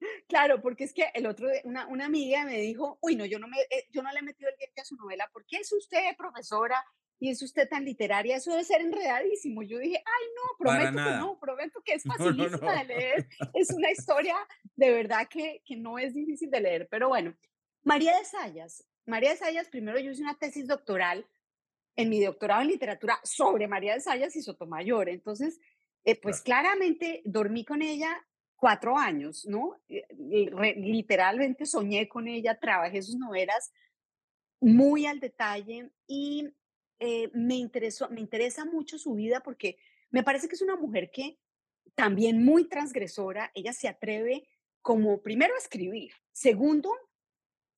[0.28, 3.48] Claro, porque es que el otro una una amiga me dijo: "Uy, no, yo no
[3.48, 5.72] me eh, yo no le he metido el diente a su novela, ¿por qué es
[5.72, 6.84] usted profesora
[7.18, 8.36] y es usted tan literaria?
[8.36, 9.62] Eso debe ser enredadísimo".
[9.62, 13.28] Yo dije: "Ay, no, prometo que no, prometo que es No, no, facilísima de leer,
[13.52, 14.36] es una historia
[14.76, 16.88] de verdad que que no es difícil de leer".
[16.90, 17.36] Pero bueno,
[17.82, 21.26] María de Sayas María de Sayas, primero yo hice una tesis doctoral
[21.96, 25.08] en mi doctorado en literatura sobre María de Sayas y Sotomayor.
[25.08, 25.60] Entonces,
[26.04, 26.62] eh, pues Claro.
[26.68, 28.26] claramente dormí con ella
[28.56, 29.76] 4 años, ¿no?
[29.88, 30.04] Eh,
[30.52, 33.72] re literalmente soñé con ella, trabajé sus novelas
[34.60, 36.48] muy al detalle y,
[36.98, 39.76] eh, me interesó me interesa mucho su vida porque
[40.10, 41.38] me parece que es una mujer que
[41.94, 44.48] también muy transgresora, ella se atreve
[44.80, 46.90] como primero a escribir, segundo,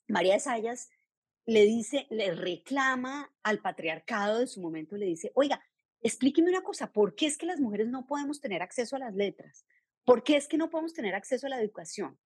[0.09, 0.91] María de Sayas
[1.47, 5.64] le dice, le reclama al patriarcado de su momento, le dice, oiga,
[6.01, 9.14] explíqueme una cosa, ¿por qué es que las mujeres no podemos tener acceso a las
[9.14, 9.64] letras?
[10.05, 12.18] ¿Por qué es que no podemos tener acceso a la educación?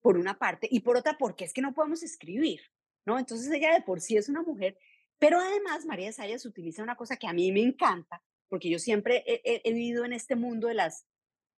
[0.00, 2.60] Por una parte, y por otra, ¿por qué es que no podemos escribir?
[3.06, 3.18] ¿No?
[3.18, 4.78] Entonces ella de por sí es una mujer,
[5.18, 8.78] pero además María de Sayas utiliza una cosa que a mí me encanta, porque yo
[8.78, 11.06] siempre he vivido en este mundo de las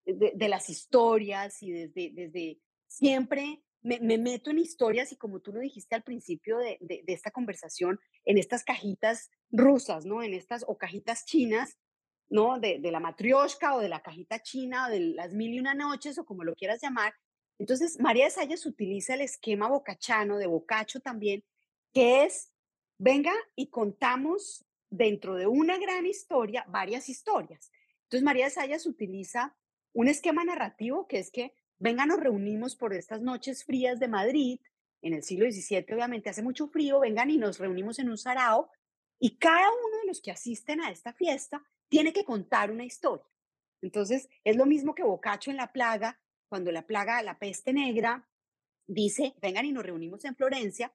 [0.07, 5.39] de, de las historias y desde, desde siempre me, me, meto en historias y como
[5.39, 10.24] tú lo dijiste al principio de, esta conversación, en estas cajitas rusas, ¿no?
[10.24, 11.78] En estas o cajitas chinas,
[12.28, 12.59] ¿no?
[12.59, 16.18] De, la matrioshka o de la cajita china o de las mil y una noches
[16.18, 17.14] o como lo quieras llamar.
[17.59, 21.45] Entonces, María de Sayas utiliza el esquema bocachano, de bocacho también,
[21.95, 22.53] que es,
[22.99, 27.70] venga y contamos dentro de una gran historia varias historias.
[28.03, 29.57] Entonces, María de Sayas utiliza
[29.93, 34.61] un esquema narrativo que es que, venga, nos reunimos por estas noches frías de Madrid,
[35.03, 38.70] en el siglo XVII obviamente hace mucho frío, vengan y nos reunimos en un sarao
[39.18, 43.24] y cada uno de los que asisten a esta fiesta tiene que contar una historia.
[43.83, 48.29] Entonces, es lo mismo que Boccaccio en La Plaga, cuando la plaga, la peste negra,
[48.87, 50.93] dice, vengan y nos reunimos en Florencia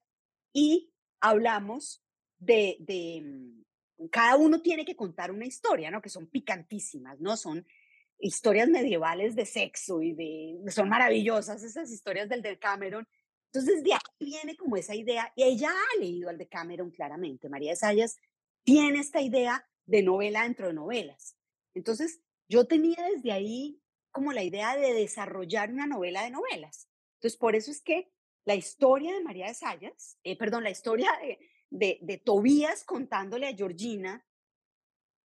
[0.52, 2.04] y hablamos
[2.38, 6.02] de, de mm, cada uno tiene que contar una historia, ¿no?
[6.02, 7.36] Que son picantísimas, ¿no?
[7.36, 7.66] Son
[8.22, 13.06] historias medievales de sexo y de, son maravillosas esas historias del Decameron.
[13.52, 17.72] Entonces de ahí viene como esa idea, y ella ha leído al Decameron claramente, María
[17.72, 18.16] de Sayas
[18.64, 21.36] tiene esta idea de novela dentro de novelas.
[21.74, 26.88] Entonces yo tenía desde ahí como la idea de desarrollar una novela de novelas.
[27.16, 28.12] Entonces por eso es que
[28.44, 31.38] la historia de María de Sayas, eh, perdón, la historia de,
[31.70, 34.24] de, de Tobías contándole a Georgina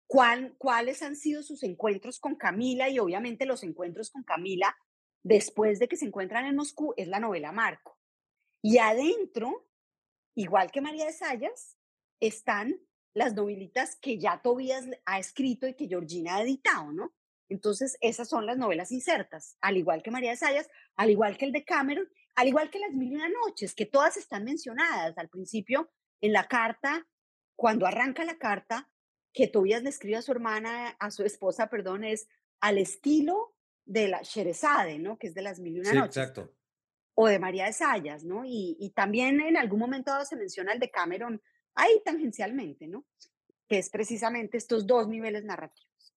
[0.06, 4.76] cuál, cuáles han sido sus encuentros con Camila y obviamente los encuentros con Camila
[5.22, 7.98] después de que se encuentran en Moscú es la novela Marco.
[8.62, 9.68] Y adentro,
[10.34, 11.76] igual que María de Sayas,
[12.20, 12.80] están
[13.14, 17.14] las novelitas que ya Tobías ha escrito y que Georgina ha editado, ¿no?
[17.48, 21.44] Entonces, esas son las novelas insertas, al igual que María de Sayas, al igual que
[21.44, 25.16] el de Cameron, al igual que las Mil y una Noches, que todas están mencionadas
[25.16, 25.90] al principio
[26.20, 27.06] en la carta,
[27.56, 28.90] cuando arranca la carta,
[29.36, 32.26] que Tobías le escribe a su hermana, a su esposa, perdón, es
[32.58, 35.18] al estilo de la Sherezade, ¿no?
[35.18, 36.54] Que es de las Mil y Una Sí, Noches, exacto.
[37.14, 38.46] o de María de Sayas, ¿no?
[38.46, 41.42] Y, y también en algún momento dado se menciona el de Cameron,
[41.74, 43.04] ahí tangencialmente, ¿no?
[43.68, 46.14] Que es precisamente estos dos niveles narrativos.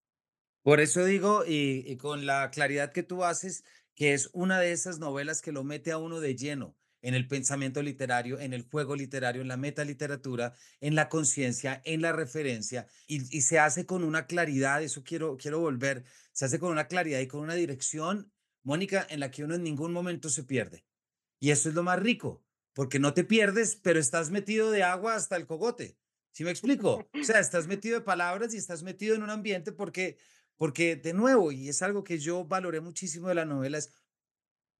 [0.63, 3.65] Por eso digo, y, y con la claridad que tú haces,
[3.95, 7.27] que es una de esas novelas que lo mete a uno de lleno en el
[7.27, 12.87] pensamiento literario, en el juego literario, en la metaliteratura, en la conciencia, en la referencia,
[13.07, 17.19] y, se hace con una claridad, eso quiero, quiero volver, se hace con una claridad
[17.19, 18.31] y con una dirección,
[18.63, 20.85] Mónica, en la que uno en ningún momento se pierde.
[21.39, 22.43] Y eso es lo más rico,
[22.73, 25.97] porque no te pierdes, pero estás metido de agua hasta el cogote.
[26.31, 27.07] ¿Sí me explico?
[27.19, 30.17] O sea, estás metido de palabras y estás metido en un ambiente porque,
[30.57, 33.91] porque de nuevo, y es algo que yo valoré muchísimo de la novela, es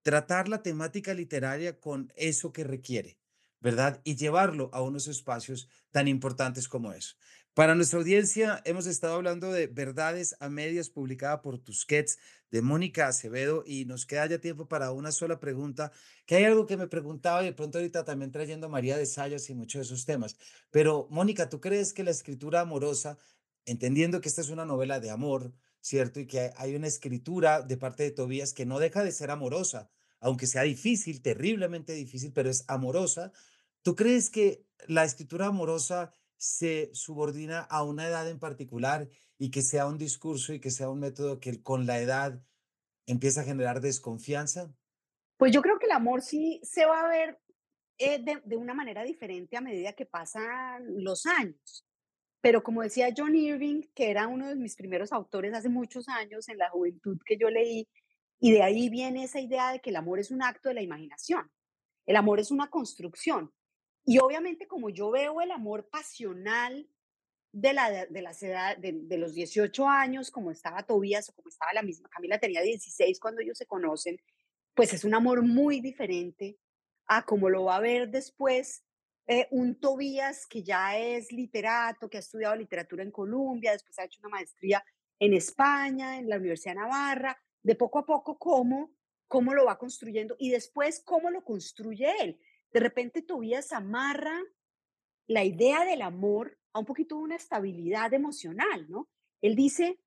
[0.01, 3.19] tratar la temática literaria con eso que requiere,
[3.59, 4.01] ¿verdad?
[4.03, 7.15] Y llevarlo a unos espacios tan importantes como eso.
[7.53, 12.17] Para nuestra audiencia, hemos estado hablando de Verdades a Medias, publicada por Tusquets,
[12.51, 15.91] de Mónica Acevedo, y nos queda ya tiempo para una sola pregunta,
[16.25, 19.49] que hay algo que me preguntaba y de pronto ahorita también trayendo María de Sayas
[19.49, 20.37] y muchos de esos temas.
[20.71, 23.17] Pero, Mónica, ¿tú crees que la escritura amorosa,
[23.65, 26.19] entendiendo que esta es una novela de amor, ¿cierto?
[26.19, 29.89] Y que hay una escritura de parte de Tobías que no deja de ser amorosa,
[30.19, 33.31] aunque sea difícil, terriblemente difícil, pero es amorosa.
[33.81, 39.61] ¿Tú crees que la escritura amorosa se subordina a una edad en particular y que
[39.61, 42.41] sea un discurso y que sea un método que con la edad
[43.05, 44.73] empieza a generar desconfianza?
[45.37, 47.39] Pues yo creo que el amor sí se va a ver
[47.97, 51.85] eh, de, de una manera diferente a medida que pasan los años.
[52.41, 56.47] Pero como decía John Irving, que era uno de mis primeros autores hace muchos años
[56.49, 57.87] en la juventud que yo leí,
[58.39, 60.81] y de ahí viene esa idea de que el amor es un acto de la
[60.81, 61.51] imaginación.
[62.05, 63.51] El amor es una construcción.
[64.05, 66.89] Y obviamente como yo veo el amor pasional
[67.51, 71.49] de, la, de, las edad, de, de, los 18 años, como estaba Tobías o como
[71.49, 74.17] estaba la misma, Camila tenía 16 cuando ellos se conocen,
[74.73, 76.57] pues es un amor muy diferente
[77.07, 78.83] a como lo va a ver después
[79.31, 84.05] eh, un Tobías que ya es literato, que ha estudiado literatura en Colombia, después ha
[84.05, 84.83] hecho una maestría
[85.19, 88.91] en España, en la Universidad de Navarra, de poco a poco cómo,
[89.27, 92.39] cómo lo va construyendo y después cómo lo construye él.
[92.73, 94.35] De repente Tobías amarra
[95.27, 99.09] la idea del amor a un poquito de una estabilidad emocional, ¿no?
[99.43, 99.99] Él dice,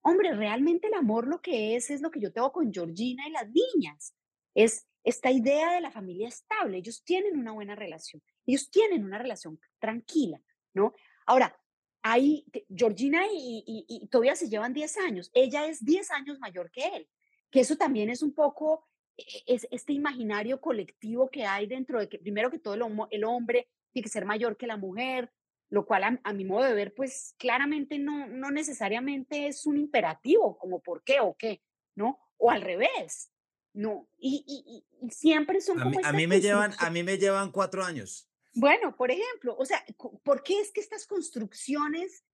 [0.00, 3.32] hombre, realmente el amor lo que es es lo que yo tengo con Georgina y
[3.32, 4.14] las niñas.
[4.54, 6.78] Es esta idea de la familia estable.
[6.78, 8.22] Ellos tienen una buena relación.
[8.46, 10.40] Ellos tienen una relación tranquila,
[10.74, 10.94] ¿no?
[11.26, 11.56] Ahora,
[12.02, 15.30] ahí Georgina y, y, y, todavía se llevan 10 años.
[15.34, 17.08] Ella es 10 años mayor que él.
[17.50, 18.84] Que eso también es un poco
[19.16, 23.24] e, es este imaginario colectivo que hay dentro de que primero que todo el, el
[23.24, 25.30] hombre tiene que ser mayor que la mujer,
[25.68, 29.78] lo cual a, a, mi modo de ver, pues claramente no, no necesariamente es un
[29.78, 31.62] imperativo, como por qué o qué,
[31.94, 32.18] ¿no?
[32.36, 33.30] O al revés,
[33.72, 34.08] no.
[34.18, 35.96] Y, y, y siempre son a como...
[35.96, 38.31] Mí, a, mí me llevan, a mí me llevan cuatro años.
[38.54, 39.84] Bueno, por ejemplo, o sea,
[40.22, 42.24] ¿por qué es que estas construcciones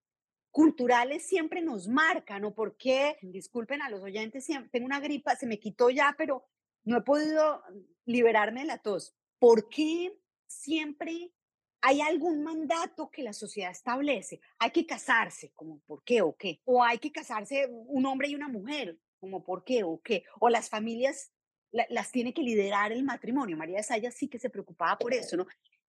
[0.50, 5.46] culturales siempre nos marcan o por qué, disculpen a los oyentes, tengo una gripa, se
[5.46, 6.44] me quitó ya, pero
[6.84, 7.62] no he podido
[8.04, 9.14] liberarme de la tos?
[9.38, 11.32] ¿Por qué siempre
[11.80, 14.40] hay algún mandato que la sociedad establece?
[14.58, 16.60] Hay que casarse, como por qué o qué.
[16.64, 20.24] O hay que casarse un hombre y una mujer, como por qué o qué.
[20.40, 21.30] O las familias
[21.70, 23.56] la, las tiene que liderar el matrimonio.
[23.56, 25.46] María de Sayas sí que se preocupaba por eso, ¿no?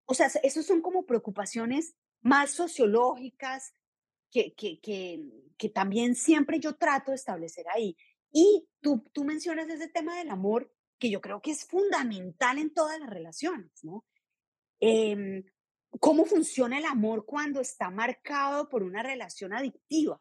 [0.10, 3.76] O sea, esos son como preocupaciones más sociológicas
[4.32, 5.22] que, que, que,
[5.55, 7.95] que también siempre yo trato de establecer ahí.
[8.32, 12.74] Y tú, tú mencionas ese tema del amor, que yo creo que es fundamental en
[12.74, 14.03] todas las relaciones, ¿no?
[14.80, 15.43] Eh,
[15.99, 20.20] ¿Cómo funciona el amor cuando está marcado por una relación adictiva?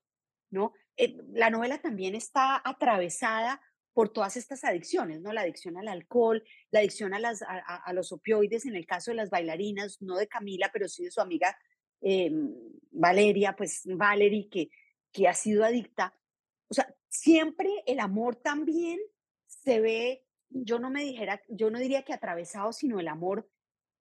[0.50, 0.74] ¿no?
[0.96, 3.60] Eh, la novela también está atravesada
[3.98, 5.32] por todas estas adicciones, ¿no?
[5.32, 10.00] La adicción al alcohol, la adicción a, los opioides, en el caso de las bailarinas,
[10.00, 11.58] no de Camila, pero sí de su amiga
[12.00, 12.30] eh,
[12.92, 14.70] Valeria, pues Valerie, que,
[15.10, 16.16] que ha sido adicta.
[16.68, 19.00] O sea, siempre el amor también
[19.48, 23.50] se ve, yo no me dijera, yo no diría que atravesado, sino el amor,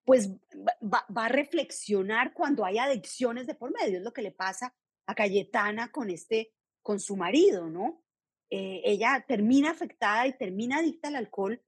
[0.06, 4.32] pues va, va a reflexionar cuando hay adicciones de por medio, es lo que le
[4.32, 4.76] pasa
[5.08, 8.04] a Cayetana con este, con su marido, ¿no?
[8.50, 11.62] Eh, ella termina afectada y termina adicta al alcohol,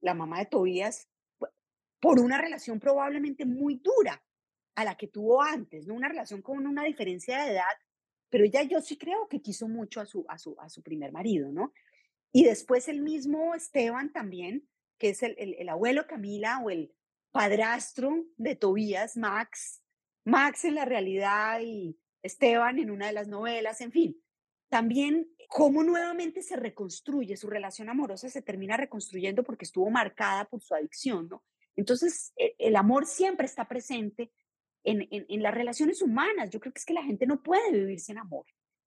[0.00, 1.08] la mamá de Tobías,
[2.00, 4.22] por una relación probablemente muy dura
[4.74, 5.94] a la que tuvo antes, ¿no?
[5.94, 7.76] Una relación con una diferencia de edad,
[8.30, 11.12] pero ella yo sí creo que quiso mucho a su, a su, a su primer
[11.12, 11.72] marido, ¿no?
[12.32, 14.68] Y después el mismo Esteban también,
[14.98, 16.94] que es el, el, el abuelo Camila o el
[17.32, 19.82] padrastro de Tobías, Max,
[20.24, 24.22] Max en la realidad y Esteban en una de las novelas, en fin,
[24.70, 30.62] también cómo nuevamente se reconstruye su relación amorosa, se termina reconstruyendo porque estuvo marcada por
[30.62, 31.42] su adicción, ¿no?
[31.76, 34.32] Entonces, e, el amor siempre está presente
[34.84, 36.50] en, en, en, las relaciones humanas.
[36.50, 38.46] Yo creo que es que la gente no puede vivir sin amor.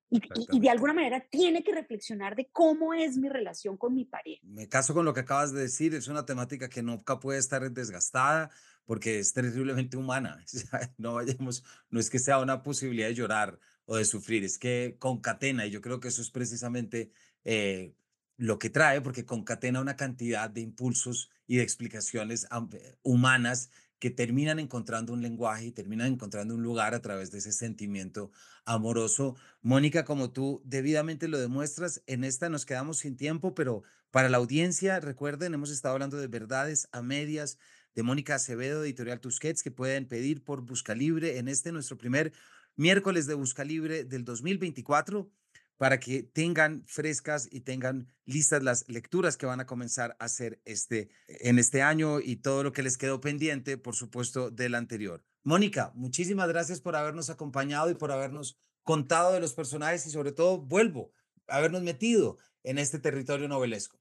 [0.09, 0.21] y,
[0.51, 4.41] y- de alguna manera tiene que reflexionar de cómo es mi relación con mi pareja.
[4.43, 7.69] Me caso con lo que acabas de decir, es una temática que nunca puede estar
[7.71, 8.51] desgastada
[8.85, 10.43] porque es terriblemente humana.
[10.97, 14.95] No vayamos, no es que sea una posibilidad de llorar o de sufrir, es que
[14.99, 17.11] concatena y yo creo que eso es precisamente
[17.43, 17.93] eh,
[18.37, 23.69] lo que trae, porque concatena una cantidad de impulsos y de explicaciones eh, humanas
[23.99, 28.31] que terminan encontrando un lenguaje y terminan encontrando un lugar a través de ese sentimiento
[28.65, 29.37] amoroso.
[29.61, 34.37] Mónica, como tú debidamente lo demuestras, en esta nos quedamos sin tiempo, pero para la
[34.37, 37.57] audiencia, recuerden, hemos estado hablando de verdades a medias
[37.95, 42.33] de Mónica Acevedo, editorial Tusquets, que pueden pedir por Busca Libre en este nuestro primer
[42.75, 45.29] miércoles de Busca Libre del 2024
[45.77, 50.61] para que tengan frescas y tengan listas las lecturas que van a comenzar a hacer
[50.65, 55.25] este, en este año y todo lo que les quedó pendiente, por supuesto, del anterior.
[55.43, 60.31] Mónica, muchísimas gracias por habernos acompañado y por habernos contado de los personajes y sobre
[60.31, 61.11] todo, vuelvo,
[61.47, 63.99] habernos metido en este territorio novelesco.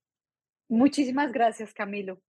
[0.68, 2.22] Muchísimas gracias, Camilo.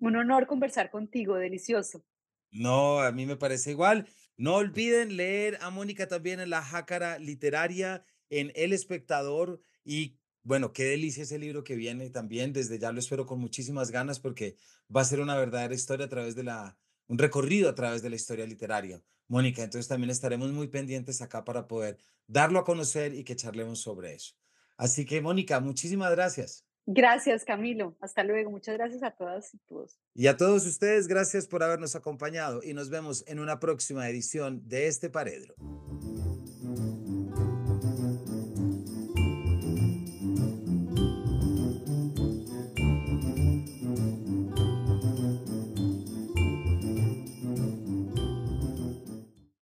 [0.00, 2.04] Un honor conversar contigo, delicioso.
[2.50, 4.06] No, a mí me parece igual.
[4.38, 9.60] No olviden leer a Mónica también en La Jácara Literaria, en El Espectador.
[9.84, 12.52] Y bueno, qué delicia ese libro que viene también.
[12.52, 14.56] Desde ya lo espero con muchísimas ganas porque
[14.94, 16.78] va a ser una verdadera historia a través de la,
[17.08, 19.02] un recorrido a través de la historia literaria.
[19.26, 23.80] Mónica, entonces también estaremos muy pendientes acá para poder darlo a conocer y que charlemos
[23.80, 24.34] sobre eso.
[24.76, 26.64] Así que, Mónica, muchísimas gracias.
[26.90, 27.94] Gracias, Camilo.
[28.00, 28.50] Hasta luego.
[28.50, 29.98] Muchas gracias a todas y todos.
[30.14, 34.66] Y a todos ustedes, gracias por habernos acompañado y nos vemos en una próxima edición
[34.66, 35.54] de este Paredro.